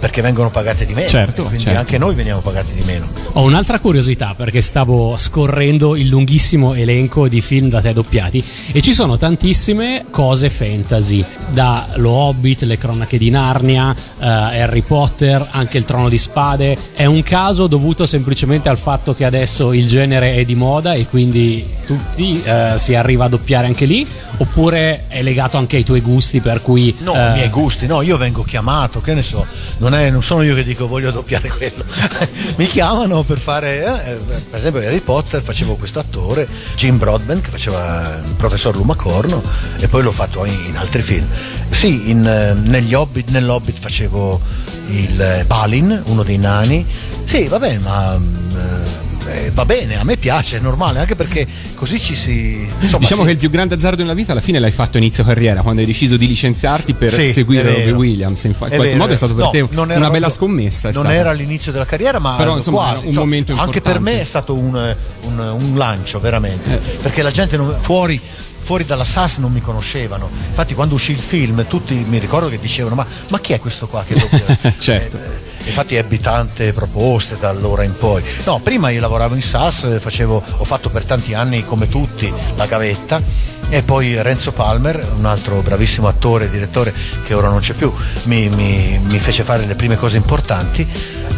Perché 0.03 0.21
vengono 0.21 0.49
pagate 0.49 0.85
di 0.85 0.93
meno, 0.93 1.07
Certo, 1.07 1.43
quindi 1.43 1.63
certo. 1.63 1.79
anche 1.79 1.97
noi 1.97 2.13
veniamo 2.13 2.41
pagati 2.41 2.73
di 2.73 2.83
meno. 2.83 3.07
Ho 3.35 3.43
un'altra 3.43 3.79
curiosità 3.79 4.33
perché 4.35 4.59
stavo 4.59 5.15
scorrendo 5.17 5.95
il 5.95 6.09
lunghissimo 6.09 6.73
elenco 6.73 7.29
di 7.29 7.39
film 7.39 7.69
da 7.69 7.79
te 7.79 7.93
doppiati 7.93 8.43
e 8.73 8.81
ci 8.81 8.93
sono 8.93 9.17
tantissime 9.17 10.03
cose 10.09 10.49
fantasy, 10.49 11.23
da 11.51 11.87
Lo 11.95 12.09
Hobbit, 12.09 12.63
Le 12.63 12.77
cronache 12.77 13.17
di 13.17 13.29
Narnia, 13.29 13.95
eh, 14.19 14.25
Harry 14.25 14.81
Potter, 14.81 15.47
anche 15.51 15.77
il 15.77 15.85
Trono 15.85 16.09
di 16.09 16.17
Spade. 16.17 16.77
È 16.95 17.05
un 17.05 17.23
caso 17.23 17.67
dovuto 17.67 18.05
semplicemente 18.05 18.67
al 18.67 18.77
fatto 18.77 19.15
che 19.15 19.23
adesso 19.23 19.71
il 19.71 19.87
genere 19.87 20.35
è 20.35 20.43
di 20.43 20.55
moda 20.55 20.91
e 20.95 21.07
quindi 21.07 21.65
tutti, 21.85 22.41
eh, 22.43 22.73
si 22.75 22.93
arriva 22.93 23.25
a 23.25 23.29
doppiare 23.29 23.67
anche 23.67 23.85
lì? 23.85 24.05
Oppure 24.37 25.05
è 25.07 25.21
legato 25.21 25.57
anche 25.57 25.77
ai 25.77 25.83
tuoi 25.83 26.01
gusti 26.01 26.39
per 26.41 26.61
cui... 26.61 26.93
No, 26.99 27.13
eh, 27.13 27.29
i 27.29 27.33
miei 27.33 27.49
gusti, 27.49 27.85
no, 27.85 28.01
io 28.01 28.17
vengo 28.17 28.43
chiamato, 28.43 28.99
che 28.99 29.13
ne 29.13 29.21
so, 29.21 29.45
non, 29.77 29.92
è- 29.93 30.09
non 30.09 30.23
sono 30.23 30.41
io 30.43 30.55
che 30.55 30.63
dico 30.63 30.87
voglio 30.87 31.11
doppiare 31.11 31.49
quello, 31.49 31.83
mi 32.57 32.67
chiamano 32.67 33.23
per 33.23 33.37
fare, 33.37 34.05
eh, 34.05 34.13
per 34.49 34.59
esempio 34.59 34.81
Harry 34.81 34.99
Potter 34.99 35.41
facevo 35.41 35.75
questo 35.75 35.99
attore, 35.99 36.47
Jim 36.75 36.97
Broadbent 36.97 37.43
che 37.43 37.49
faceva 37.49 38.19
il 38.23 38.33
professor 38.35 38.75
Lumacorno 38.75 39.41
e 39.79 39.87
poi 39.87 40.03
l'ho 40.03 40.11
fatto 40.11 40.45
in, 40.45 40.57
in 40.67 40.77
altri 40.77 41.01
film. 41.01 41.27
Sì, 41.69 42.09
in, 42.09 42.25
eh, 42.25 42.53
negli 42.53 42.93
Hobbit, 42.93 43.29
nell'Hobbit 43.29 43.79
facevo 43.79 44.39
il 44.87 45.21
eh, 45.21 45.43
Balin, 45.45 46.01
uno 46.05 46.23
dei 46.23 46.37
nani, 46.37 46.85
sì 47.23 47.47
va 47.47 47.59
bene, 47.59 47.79
ma... 47.79 48.17
mm, 48.17 49.02
eh, 49.27 49.51
va 49.53 49.65
bene, 49.65 49.97
a 49.97 50.03
me 50.03 50.17
piace, 50.17 50.57
è 50.57 50.59
normale, 50.59 50.99
anche 50.99 51.15
perché 51.15 51.45
così 51.75 51.99
ci 51.99 52.15
si... 52.15 52.67
Insomma, 52.79 52.99
Diciamo 52.99 53.21
si- 53.21 53.27
che 53.27 53.31
il 53.33 53.37
più 53.37 53.49
grande 53.49 53.75
azzardo 53.75 54.01
nella 54.01 54.13
vita 54.13 54.31
alla 54.31 54.41
fine 54.41 54.59
l'hai 54.59 54.71
fatto 54.71 54.97
inizio 54.97 55.23
carriera, 55.23 55.61
quando 55.61 55.81
hai 55.81 55.87
deciso 55.87 56.17
di 56.17 56.27
licenziarti 56.27 56.93
per 56.93 57.11
Sì, 57.11 57.31
seguire. 57.31 57.73
Robbie 57.73 57.91
Williams. 57.91 58.43
In, 58.43 58.57
qualche 58.57 58.77
vero, 58.77 58.97
modo 58.97 59.13
è 59.13 59.15
stato 59.15 59.33
per 59.33 59.43
no, 59.45 59.49
te 59.51 59.61
una 59.61 59.93
era 59.93 60.09
bella 60.09 60.27
proprio- 60.27 60.29
scommessa. 60.29 60.89
Non 60.91 61.03
stata. 61.03 61.13
era 61.17 61.31
l'inizio 61.31 61.71
della 61.71 61.85
carriera, 61.85 62.19
ma 62.19 62.35
Però, 62.35 62.57
insomma, 62.57 62.77
quasi. 62.77 63.01
un 63.03 63.07
Insomma, 63.09 63.25
momento 63.25 63.51
Anche 63.53 63.81
per 63.81 63.95
importante. 63.95 64.11
me 64.11 64.21
è 64.21 64.25
stato 64.25 64.53
un, 64.55 64.95
un- 65.23 65.39
un 65.59 65.77
lancio, 65.77 66.19
veramente. 66.19 66.73
Eh. 66.73 66.97
Perché 67.01 67.21
la 67.21 67.31
gente 67.31 67.57
non- 67.57 67.75
fuori. 67.79 68.19
Fuori 68.63 68.85
dalla 68.85 69.03
SAS 69.03 69.39
non 69.39 69.51
mi 69.51 69.59
conoscevano, 69.59 70.29
infatti 70.47 70.73
quando 70.73 70.95
uscì 70.95 71.11
il 71.11 71.17
film 71.17 71.65
tutti 71.67 71.93
mi 72.07 72.17
ricordo 72.17 72.47
che 72.47 72.57
dicevano 72.61 72.95
ma, 72.95 73.05
ma 73.27 73.37
chi 73.41 73.51
è 73.51 73.59
questo 73.59 73.87
qua 73.87 74.05
che 74.07 74.13
doppia? 74.15 74.71
Certo. 74.77 75.17
Eh, 75.17 75.51
Infatti 75.65 75.95
ebbi 75.95 76.19
tante 76.19 76.73
proposte 76.73 77.37
da 77.39 77.49
allora 77.49 77.83
in 77.83 77.93
poi. 77.93 78.21
No, 78.45 78.59
prima 78.59 78.89
io 78.89 78.99
lavoravo 79.01 79.33
in 79.35 79.41
SAS, 79.41 79.99
facevo, 79.99 80.43
ho 80.57 80.63
fatto 80.63 80.89
per 80.89 81.03
tanti 81.05 81.33
anni 81.33 81.63
come 81.65 81.87
tutti 81.87 82.31
la 82.55 82.65
gavetta 82.65 83.21
e 83.69 83.81
poi 83.81 84.21
Renzo 84.21 84.51
Palmer, 84.51 85.03
un 85.17 85.25
altro 85.25 85.61
bravissimo 85.61 86.07
attore 86.07 86.45
e 86.45 86.49
direttore 86.49 86.93
che 87.25 87.33
ora 87.33 87.49
non 87.49 87.59
c'è 87.59 87.73
più, 87.73 87.91
mi, 88.23 88.49
mi- 88.49 88.99
mi 89.05 89.19
fece 89.19 89.43
fare 89.43 89.65
le 89.65 89.73
prime 89.75 89.95
cose 89.95 90.17
importanti 90.17 90.85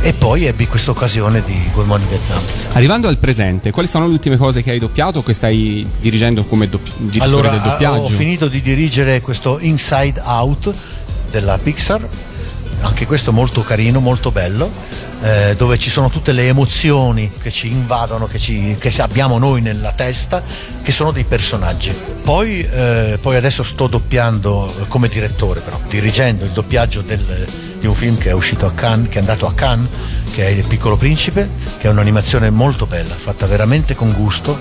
e 0.02 0.14
poi 0.14 0.46
ebbi 0.46 0.68
questa 0.68 0.92
occasione 0.92 1.42
di 1.46 1.58
Good 1.74 1.86
Morning 1.88 2.10
Vietnam. 2.10 2.42
Arrivando 2.74 3.08
al 3.08 3.18
presente, 3.18 3.72
quali 3.72 3.88
sono 3.88 4.06
le 4.08 4.14
ultime 4.14 4.38
cose 4.38 4.62
che 4.64 4.72
hai 4.72 4.80
doppiato 4.80 5.20
o 5.20 5.24
che 5.24 5.34
stai 5.34 5.88
dirigendo 6.02 6.44
come 6.46 6.68
doppi- 6.68 6.92
direttore 6.98 7.24
Allora, 7.24 7.50
del 7.50 7.62
doppiaggio? 7.62 8.02
ho 8.02 8.10
finito 8.10 8.48
di 8.48 8.62
dirigere 8.62 9.22
questo 9.22 9.60
Inside 9.60 10.20
Out 10.26 10.74
della 11.32 11.58
Pixar, 11.58 12.06
anche 12.82 13.06
questo 13.06 13.32
molto 13.32 13.62
carino, 13.64 14.00
molto 14.00 14.32
bello, 14.32 14.70
eh, 15.22 15.56
dove 15.58 15.78
ci 15.78 15.90
sono 15.90 16.10
tutte 16.10 16.32
le 16.34 16.48
emozioni 16.48 17.32
che 17.42 17.50
ci 17.52 17.68
invadono, 17.68 18.28
che, 18.28 18.38
ci- 18.38 18.76
che 18.80 18.94
abbiamo 19.02 19.38
noi 19.38 19.62
nella 19.62 19.92
testa, 19.92 20.42
che 20.84 20.92
sono 20.92 21.12
dei 21.12 21.24
personaggi. 21.24 21.94
Poi, 22.24 22.62
eh, 22.62 23.18
poi 23.22 23.36
adesso 23.36 23.64
sto 23.64 23.88
doppiando 23.88 24.72
eh, 24.82 24.88
come 24.88 25.08
direttore, 25.08 25.62
però, 25.62 25.80
dirigendo 25.90 26.44
il 26.46 26.52
doppiaggio 26.52 27.02
del- 27.02 27.48
di 27.80 27.88
un 27.88 27.96
film 27.96 28.18
che 28.18 28.30
è 28.30 28.34
uscito 28.34 28.66
a 28.66 28.72
Cannes, 28.72 29.10
che 29.10 29.16
è 29.18 29.20
andato 29.20 29.46
a 29.48 29.54
Cannes, 29.54 29.90
che 30.34 30.46
è 30.46 30.50
Il 30.50 30.66
Piccolo 30.66 30.96
Principe, 30.98 31.48
che 31.78 31.88
è 31.88 31.92
un'animazione 31.92 32.50
molto 32.50 32.86
bella, 32.86 33.14
fatta 33.14 33.46
veramente 33.46 33.96
con 33.96 34.12
gusto, 34.14 34.58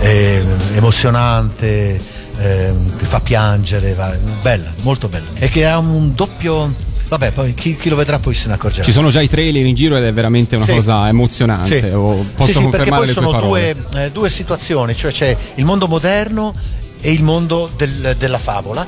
eh, 0.00 0.42
emozionante, 0.74 2.00
ehm, 2.38 2.96
che 2.96 3.04
fa 3.04 3.20
piangere, 3.20 3.94
va- 3.94 4.14
bella, 4.42 4.70
molto 4.82 5.08
bella. 5.08 5.26
E 5.34 5.48
che 5.48 5.66
ha 5.66 5.78
un 5.78 6.14
doppio. 6.14 6.88
Vabbè, 7.10 7.32
poi 7.32 7.52
chi, 7.54 7.74
chi 7.74 7.88
lo 7.88 7.96
vedrà 7.96 8.20
poi 8.20 8.34
se 8.34 8.46
ne 8.46 8.54
accorgerà. 8.54 8.84
Ci 8.84 8.92
sono 8.92 9.10
già 9.10 9.20
i 9.20 9.28
trailer 9.28 9.66
in 9.66 9.74
giro 9.74 9.96
ed 9.96 10.04
è 10.04 10.12
veramente 10.12 10.54
una 10.54 10.64
Sì. 10.64 10.74
cosa 10.74 11.08
emozionante. 11.08 11.80
Sì. 11.80 11.86
O 11.88 12.16
Sì, 12.18 12.24
posso 12.36 12.46
sì, 12.52 12.52
perché 12.52 12.62
confermare 12.62 13.04
poi 13.06 13.12
sono 13.14 13.40
due, 13.40 13.76
eh, 13.96 14.10
due 14.12 14.30
situazioni, 14.30 14.94
cioè 14.94 15.10
c'è 15.10 15.36
il 15.56 15.64
mondo 15.64 15.88
moderno 15.88 16.54
e 17.00 17.10
il 17.10 17.24
mondo 17.24 17.68
del- 17.76 18.14
della 18.16 18.38
favola. 18.38 18.86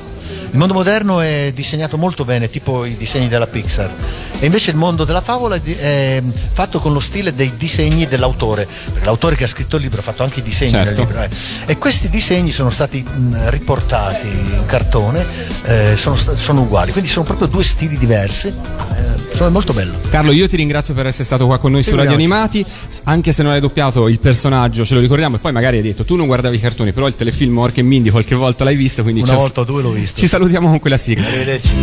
Il 0.51 0.57
mondo 0.57 0.73
moderno 0.73 1.19
è 1.19 1.51
disegnato 1.53 1.97
molto 1.97 2.25
bene, 2.25 2.49
tipo 2.49 2.85
i 2.85 2.95
disegni 2.95 3.27
della 3.27 3.47
Pixar, 3.47 3.91
e 4.39 4.45
invece 4.45 4.71
il 4.71 4.77
mondo 4.77 5.03
della 5.03 5.21
favola 5.21 5.55
è, 5.55 6.21
fatto 6.51 6.79
con 6.79 6.93
lo 6.93 6.99
stile 6.99 7.33
dei 7.33 7.51
disegni 7.57 8.07
dell'autore, 8.07 8.67
l'autore 9.03 9.35
che 9.35 9.45
ha 9.45 9.47
scritto 9.47 9.77
il 9.77 9.83
libro 9.83 9.99
ha 9.99 10.03
fatto 10.03 10.23
anche 10.23 10.39
i 10.39 10.43
disegni 10.43 10.71
Certo. 10.71 10.93
del 10.93 11.05
libro. 11.05 11.21
eh. 11.23 11.29
E 11.65 11.77
questi 11.77 12.09
disegni 12.09 12.51
sono 12.51 12.69
stati 12.69 13.05
riportati 13.45 14.27
in 14.27 14.65
cartone, 14.65 15.25
eh, 15.65 15.95
sono, 15.95 16.15
sono 16.15 16.61
uguali, 16.61 16.91
quindi 16.91 17.09
sono 17.09 17.25
proprio 17.25 17.47
due 17.47 17.63
stili 17.63 17.97
diversi, 17.97 18.47
eh, 18.47 19.35
sono 19.35 19.49
molto 19.49 19.73
bello. 19.73 19.93
Carlo, 20.09 20.31
io 20.31 20.47
ti 20.47 20.55
ringrazio 20.55 20.93
per 20.93 21.07
essere 21.07 21.23
stato 21.23 21.45
qua 21.45 21.57
con 21.57 21.71
noi 21.71 21.83
su 21.83 21.95
Radio. 21.95 22.13
Animati. 22.13 22.63
Anche 23.05 23.31
se 23.31 23.41
non 23.43 23.51
hai 23.51 23.59
doppiato 23.59 24.07
il 24.07 24.19
personaggio, 24.19 24.85
ce 24.85 24.93
lo 24.93 24.99
ricordiamo. 24.99 25.37
E 25.37 25.39
poi 25.39 25.51
magari 25.51 25.77
hai 25.77 25.83
detto 25.83 26.05
tu 26.05 26.15
non 26.15 26.27
guardavi 26.27 26.55
i 26.55 26.59
cartoni, 26.59 26.91
però 26.91 27.07
il 27.07 27.15
telefilm 27.15 27.57
Orca 27.57 27.79
e 27.79 27.83
Mindy 27.83 28.09
qualche 28.09 28.35
volta 28.35 28.63
l'hai 28.63 28.75
visto. 28.75 29.01
Quindi 29.01 29.21
Una 29.21 29.33
volta 29.35 29.61
o 29.61 29.63
due 29.63 29.81
l'ho 29.81 29.91
visto. 29.91 30.12
Ci 30.13 30.27
salutiamo 30.27 30.69
con 30.69 30.79
quella 30.79 30.97
sigla. 30.97 31.25
Arrivederci. 31.27 31.73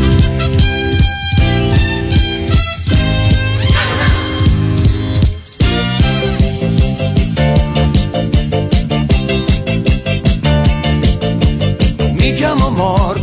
Mi 12.13 12.33
chiamo 12.35 12.71
Mor, 12.71 13.21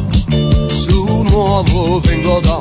su 0.69 1.23
nuovo 1.23 1.99
vengo 2.01 2.39
da 2.41 2.57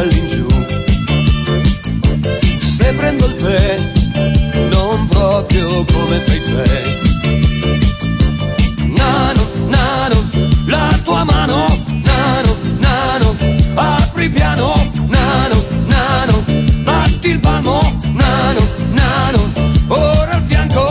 dormo 0.00 0.06
a 0.06 0.06
testa 0.06 0.06
all'ingiù. 0.06 0.46
Se 2.60 2.92
prendo 2.94 3.26
il 3.26 3.34
tè, 3.34 3.78
non 4.70 5.06
proprio 5.06 5.84
come 5.84 6.18
fai 6.18 6.42
te. 6.42 6.98
Nano, 8.86 9.48
nano, 9.66 10.28
la 10.66 10.98
tua 11.04 11.24
mano, 11.24 11.66
nano, 12.02 12.56
nano, 12.78 13.36
apri 13.74 14.28
piano, 14.30 14.90
nano, 15.06 15.64
nano, 15.86 16.44
batti 16.82 17.30
il 17.30 17.40
palmo, 17.40 17.80
nano, 18.12 18.60
nano, 18.92 19.52
ora 19.88 20.32
al 20.32 20.42
fianco. 20.46 20.88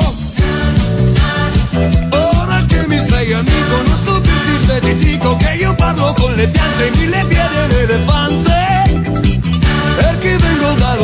Ora 2.11 2.63
che 2.67 2.85
mi 2.87 2.99
sei 2.99 3.33
amico, 3.33 3.81
non 3.85 3.95
stupirti 3.95 4.65
se 4.65 4.79
ti 4.79 4.97
dico 4.97 5.35
che 5.37 5.55
io 5.55 5.73
parlo 5.75 6.13
con 6.17 6.33
le 6.33 6.47
piante, 6.47 6.91
mille 6.97 7.25
piedi 7.27 7.55
e 7.55 7.67
l'elefante 7.67 8.48
perché 10.75 10.85
vengo 10.85 10.98